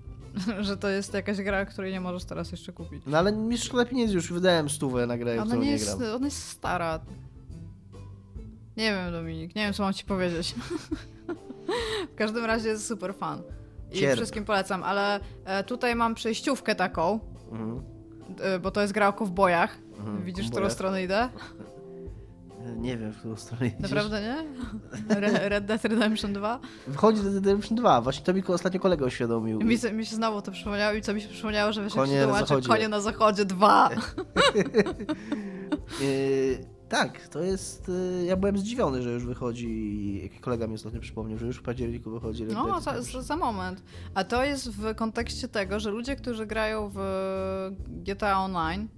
[0.60, 3.02] że to jest jakaś gra, której nie możesz teraz jeszcze kupić.
[3.06, 6.14] No ale mi szkoda pieniędzy, już wydałem stówę na grę, Ona nie nie jest, gram.
[6.14, 7.00] ona jest stara.
[8.76, 10.54] Nie wiem, Dominik, nie wiem, co mam ci powiedzieć.
[12.12, 13.42] w każdym razie jest super fan.
[13.92, 14.16] I Cierp.
[14.16, 17.20] wszystkim polecam, ale e, tutaj mam przejściówkę taką,
[17.50, 17.82] Mhm.
[18.40, 19.78] e, bo to jest gra o kowbojach.
[19.98, 21.28] Mhm, Widzisz, w którą stronę idę?
[22.76, 23.80] Nie wiem, w którą stronę idziesz.
[23.80, 24.36] Naprawdę nie?
[25.16, 26.60] Re- Red Dead Redemption 2?
[26.86, 29.58] Wychodzi Red Dead Redemption 2, właśnie to mi ostatnio kolega uświadomił.
[29.60, 32.04] Mi, się- mi się znowu to przypomniało i co mi się przypomniało, że wiesz, jak
[32.04, 32.68] Konie się na dołączy.
[32.68, 33.90] Konie na zachodzie 2.
[36.90, 37.88] Tak, to jest...
[37.88, 40.30] Yy, ja byłem zdziwiony, że już wychodzi...
[40.40, 43.82] Kolega mi ostatnio przypomniał, że już w październiku wychodzi No, za, za, za moment.
[44.14, 47.00] A to jest w kontekście tego, że ludzie, którzy grają w
[47.88, 48.88] GTA Online,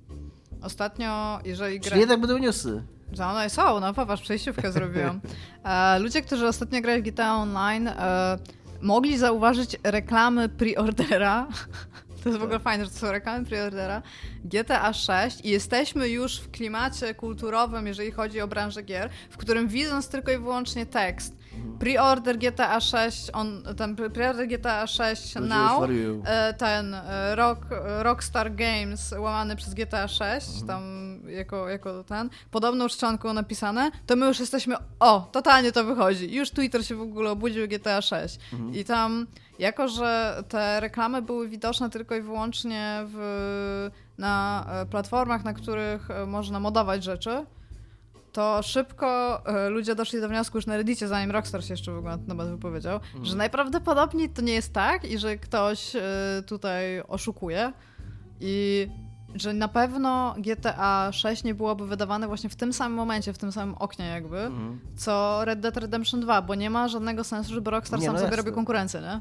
[0.63, 2.01] ostatnio, jeżeli Czyli grają...
[2.01, 2.83] jednak będą newsy.
[3.13, 5.21] Za one są, no popatrz, przejściówkę zrobiłam.
[5.65, 8.39] E, ludzie, którzy ostatnio grają w GTA Online, e,
[8.81, 11.49] mogli zauważyć reklamy preordera.
[12.23, 14.03] To jest w ogóle fajne, że to są reklamy preordera.
[14.45, 19.69] GTA 6 i jesteśmy już w klimacie kulturowym, jeżeli chodzi o branżę gier, w którym
[19.69, 21.37] widząc tylko i wyłącznie tekst
[21.81, 25.83] preorder GTA 6, on, ten pre- preorder GTA 6 Ludzie już now,
[26.25, 27.67] e, ten e, Rock,
[27.99, 30.67] Rockstar Games łamany przez GTA 6, Mhm.
[30.67, 30.83] tam
[31.31, 36.35] jako, jako ten, podobną czcionką napisane, to my już jesteśmy, o, totalnie to wychodzi.
[36.35, 38.39] Już Twitter się w ogóle obudził GTA 6.
[38.53, 38.75] Mhm.
[38.75, 39.27] I tam,
[39.63, 46.11] jako że te reklamy były widoczne tylko i wyłącznie w, na e, platformach, na których
[46.11, 47.47] e, można modować rzeczy,
[48.33, 51.99] to szybko e, ludzie doszli do wniosku już na Reddicie, zanim Rockstar się jeszcze w
[51.99, 55.93] ogóle na ten temat wypowiedział, że najprawdopodobniej to nie jest tak i że ktoś
[56.47, 57.73] tutaj oszukuje
[58.41, 58.89] i
[59.35, 63.53] że na pewno GTA 6 nie byłoby wydawane właśnie w tym samym momencie, w tym
[63.53, 64.81] samym oknie jakby, Mhm.
[64.97, 68.21] co Red Dead Redemption 2, bo nie ma żadnego sensu, żeby Rockstar Nie, sam no
[68.21, 69.21] sobie robił konkurencję, nie?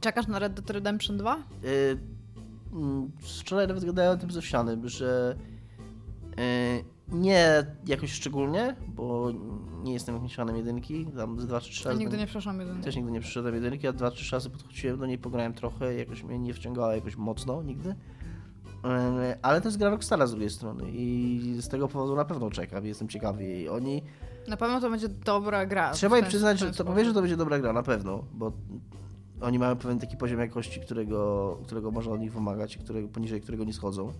[0.00, 1.36] Czekasz na Red Dead Redemption 2?
[1.62, 1.98] Yy,
[2.72, 5.36] mm, wczoraj nawet gadałem o tym ze wsianym, że
[6.36, 6.84] yy,
[7.18, 9.30] nie jakoś szczególnie, bo
[9.84, 12.00] nie jestem jakimś fanem jedynki, tam z dwa czy trzy Ja razy.
[12.00, 12.82] nigdy nie przeszłam jeden.
[12.82, 16.22] Też nigdy nie przyszedłem jedynki, a dwa, trzy razy podchodziłem do niej, pograłem trochę, jakoś
[16.22, 17.88] mnie nie wciągała jakoś mocno nigdy.
[17.88, 17.94] Yy,
[19.42, 22.86] Ale to jest gra Rockstara z drugiej strony i z tego powodu na pewno czekam,
[22.86, 23.68] jestem ciekawy jej.
[23.68, 24.02] Oni,
[24.48, 25.90] Na pewno to będzie dobra gra.
[25.92, 28.52] trzeba ten- przyznać, że to powie, że to będzie dobra gra, na pewno, bo
[29.40, 33.64] oni mają pewien taki poziom jakości, którego, którego można od nich wymagać, którego, poniżej którego
[33.64, 34.12] nie schodzą.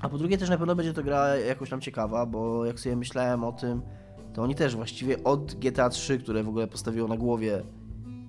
[0.00, 2.96] A po drugie też na pewno będzie to gra jakoś tam ciekawa, bo jak sobie
[2.96, 3.82] myślałem o tym,
[4.34, 7.62] to oni też właściwie od GTA 3, które w ogóle postawiło na głowie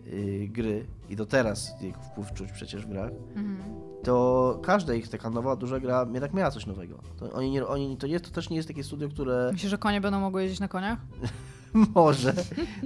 [0.06, 3.58] yy, gry i do teraz jego wpływ czuć przecież w grach, Mhm.
[4.04, 7.00] to każda ich taka nowa, duża gra jednak miała coś nowego.
[7.18, 9.78] To, oni nie, oni, to, jest, to też nie jest takie studio, które Myślisz, że
[9.78, 11.00] konie będą mogły jeździć na koniach?
[11.96, 12.34] może.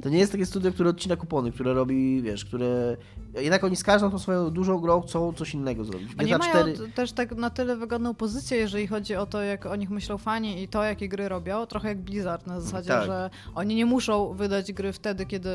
[0.04, 2.98] To nie jest takie studio, które odcina kupony, które robi, wiesz, które...
[3.40, 6.10] Jednak oni z każdą tą swoją dużą grą chcą coś innego zrobić.
[6.20, 6.74] Oni GTA mają 4...
[6.78, 10.18] t- też tak na tyle wygodną pozycję, jeżeli chodzi o to, jak o nich myślą
[10.18, 11.66] fani i to, jakie gry robią.
[11.66, 13.06] Trochę jak Blizzard na zasadzie, Tak.
[13.06, 15.50] że oni nie muszą wydać gry wtedy, kiedy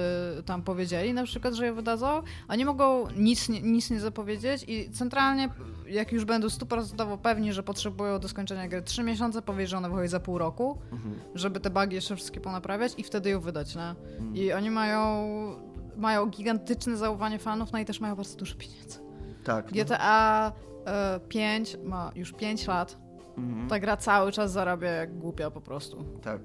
[0.45, 2.23] tam powiedzieli, na przykład, że je wydadzą.
[2.49, 5.49] Oni mogą nic, nic nie zapowiedzieć i centralnie,
[5.91, 9.89] jak już będą stuprocentowo pewni, że potrzebują do skończenia gry 3 miesiące, powiedzieć, że ona
[9.89, 11.15] wychodzi za pół roku, Mhm.
[11.35, 13.83] żeby te bugi jeszcze wszystkie ponaprawiać i wtedy ją wydać, nie?
[13.83, 14.37] Mhm.
[14.37, 15.29] I oni mają,
[15.97, 18.99] mają gigantyczne zaufanie fanów, no i też mają bardzo dużo pieniędzy.
[19.45, 19.67] Tak.
[19.73, 19.85] no.
[19.85, 20.53] GTA
[20.87, 22.99] e, 5 ma już 5 lat.
[23.39, 23.69] Mhm.
[23.69, 26.05] Ta gra cały czas zarabia jak głupia po prostu.
[26.23, 26.41] Tak.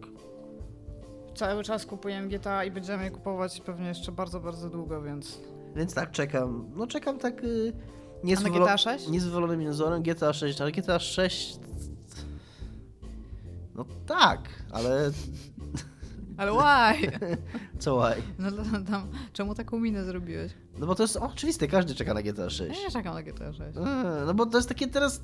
[1.36, 5.40] Cały czas kupujemy GTA i będziemy je kupować pewnie jeszcze bardzo, bardzo długo, więc...
[5.76, 6.72] Więc tak, czekam.
[6.76, 7.44] No czekam tak...
[7.44, 7.74] Y...
[8.24, 9.08] Na GTA 6?
[9.08, 11.60] Niezwolonym nadzorem GTA 6, ale GTA 6...
[13.76, 14.40] No tak,
[14.72, 15.12] ale
[16.38, 17.12] Ale why?
[17.80, 18.22] co łaj?
[18.40, 18.58] No to
[18.92, 20.52] tam, czemu taką minę zrobiłeś?
[20.78, 22.84] No bo to jest oczywiste, każdy czeka na GTA Ja 6.
[22.84, 23.78] nie czekam na GTA 6.
[23.78, 23.84] Eee,
[24.28, 25.22] No bo to jest takie teraz...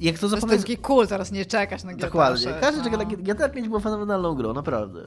[0.00, 0.60] Jak to To jest zapowiedz...
[0.60, 2.44] taki cool teraz nie czekać na GTA Dokładnie.
[2.44, 2.60] 6.
[2.60, 2.84] Każdy no.
[2.84, 5.06] czeka na GTA 5 była fenomenalną grą, naprawdę.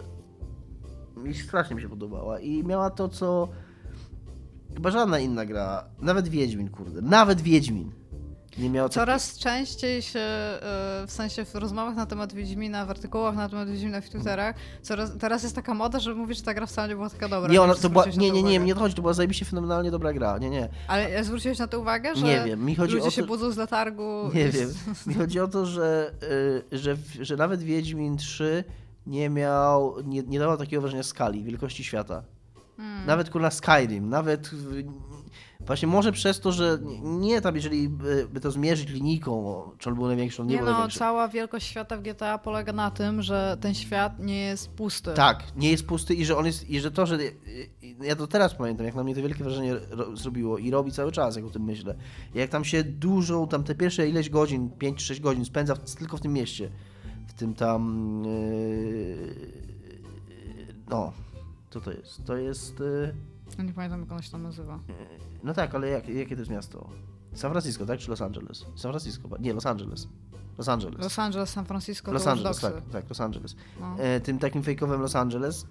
[1.17, 3.47] Mi strasznie mi się podobała i miała to, co
[4.74, 7.91] chyba żadna inna gra, nawet Wiedźmin, kurde, nawet Wiedźmin
[8.57, 10.59] nie miał Coraz częściej się, e,
[11.07, 15.17] w sensie w rozmowach na temat Wiedźmina, w artykułach na temat Wiedźmina w Twitterach, coraz,
[15.17, 17.51] teraz jest taka moda, że mówisz, że ta gra wcale nie była taka dobra.
[17.53, 19.91] Nie, ona, wiem, to była, nie, nie, nie, mnie to chodzi, to była zajebiście fenomenalnie
[19.91, 20.70] dobra gra, nie, nie.
[20.88, 23.51] Ale zwróciłeś na to uwagę, że Nie wiem, mi chodzi ludzie o się to- budzą
[23.51, 24.03] z letargu?
[24.34, 24.70] Nie i- wiem.
[25.07, 26.11] Mi chodzi o to, że,
[26.72, 28.63] y, że, że nawet Wiedźmin 3
[29.07, 32.24] nie miał, nie, nie dawał takiego wrażenia skali, wielkości świata.
[32.80, 33.05] Hmm.
[33.05, 34.84] Nawet kurna Skyrim, nawet y,
[35.59, 40.07] Właśnie może przez to, że nie tam, jeżeli by, to zmierzyć linijką, czy on był
[40.07, 40.99] największy, on nie, nie był no, największy.
[40.99, 45.11] cała wielkość świata w GTA polega na tym, że ten świat nie jest pusty.
[45.13, 47.17] Tak, nie jest pusty i że on jest, i że to, że
[48.01, 51.11] ja to teraz pamiętam, jak na mnie to wielkie wrażenie ro, zrobiło i robi cały
[51.11, 51.95] czas, jak o tym myślę.
[52.34, 56.21] Jak tam się dużo, tam te pierwsze ileś godzin, 5-6 godzin spędza w, tylko w
[56.21, 56.69] tym mieście,
[57.27, 59.36] w tym tam, yy,
[60.89, 61.13] no,
[61.70, 62.26] co to jest?
[62.26, 62.84] To jest...
[63.57, 64.80] Ja nie pamiętam, jak ono się tam nazywa.
[65.43, 66.89] No tak, ale jak, jakie to jest miasto?
[67.34, 67.99] San Francisco, tak?
[67.99, 68.65] Czy Los Angeles?
[68.76, 70.07] San Francisco, nie, Los Angeles.
[70.57, 70.99] Los Angeles.
[70.99, 73.55] Los Angeles, San Francisco, Los Angeles, tak, tak, Los Angeles.
[73.80, 73.95] No.
[73.99, 75.65] E, tym takim fejkowym Los Angeles.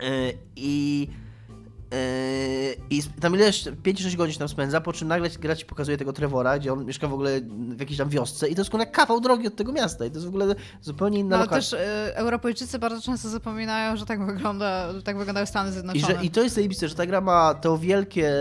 [0.00, 1.08] E, I
[1.92, 1.96] e,
[2.98, 6.58] i tam ileś 5-6 godzin tam spędza, po czym nagle gra ci pokazuje tego Trevora,
[6.58, 7.40] gdzie on mieszka w ogóle
[7.76, 10.14] w jakiejś tam wiosce i to jest jak kawał drogi od tego miasta i to
[10.14, 11.78] jest w ogóle zupełnie inna no, lokacja.
[11.78, 16.14] Ale też y, Europejczycy bardzo często zapominają, że tak, wygląda, tak wyglądają Stany Zjednoczone.
[16.14, 18.32] I, że, I to jest zajebiste, że ta gra ma to wielkie,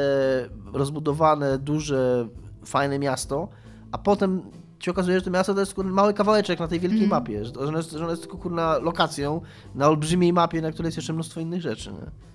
[0.74, 2.28] rozbudowane, duże,
[2.66, 3.50] fajne miasto,
[3.92, 4.42] a potem
[4.80, 7.10] ci okazuje, że to miasto to jest mały kawałeczek na tej wielkiej mm.
[7.10, 9.42] mapie, że, ono jest, że ono jest tylko kurna lokacją
[9.76, 11.92] na olbrzymiej mapie, na której jest jeszcze mnóstwo innych rzeczy.
[11.92, 12.33] Nie?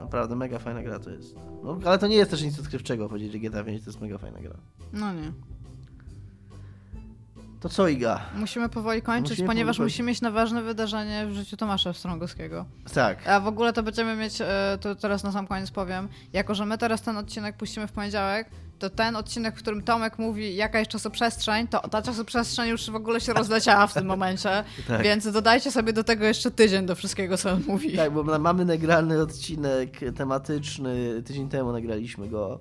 [0.00, 1.34] Naprawdę mega fajna gra to jest.
[1.64, 4.18] No, ale to nie jest też nic odkrywczego powiedzieć, że GTA 5 to jest mega
[4.18, 4.54] fajna gra.
[4.92, 5.32] No nie.
[7.60, 8.20] To co Iga?
[8.34, 9.86] Musimy powoli kończyć, musimy ponieważ powoli...
[9.86, 12.64] musimy mieć na ważne wydarzenie w życiu Tomasza Strągowskiego.
[12.94, 13.28] Tak.
[13.28, 16.66] A w ogóle to będziemy mieć, e, to teraz na sam koniec powiem, jako że
[16.66, 18.50] my teraz ten odcinek puścimy w poniedziałek,
[18.80, 22.94] to ten odcinek, w którym Tomek mówi, jaka jest czasoprzestrzeń, to ta czasoprzestrzeń już w
[22.94, 24.50] ogóle się rozleciała w tym momencie,
[24.88, 25.02] tak.
[25.02, 27.96] więc dodajcie sobie do tego jeszcze tydzień do wszystkiego, co on mówi.
[27.96, 32.60] Tak, bo mamy nagrany odcinek tematyczny, tydzień temu nagraliśmy go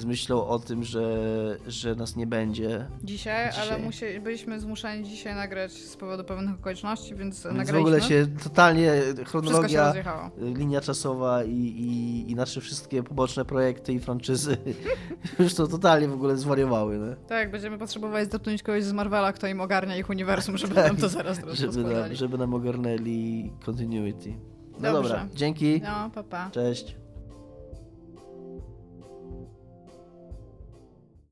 [0.00, 2.86] z myślą o tym, że, że nas nie będzie.
[3.04, 3.68] Dzisiaj, dzisiaj.
[3.68, 7.78] ale musi, byliśmy zmuszeni dzisiaj nagrać z powodu pewnych okoliczności, więc, więc nagraliśmy.
[7.78, 8.92] w ogóle się totalnie
[9.26, 14.56] chronologia, się linia czasowa i, i, i, nasze wszystkie poboczne projekty i franczyzy
[15.38, 16.98] już to totalnie w ogóle zwariowały.
[16.98, 17.16] Nie?
[17.28, 20.96] Tak, będziemy potrzebować zatrudnić kogoś z Marvela, kto im ogarnia ich uniwersum, żeby tak, nam
[20.96, 24.34] to zaraz żeby nam, żeby nam ogarnęli continuity.
[24.80, 25.08] No Dobrze.
[25.10, 25.80] dobra, dzięki.
[25.84, 26.22] No, papa.
[26.22, 26.50] Pa.
[26.50, 26.99] Cześć.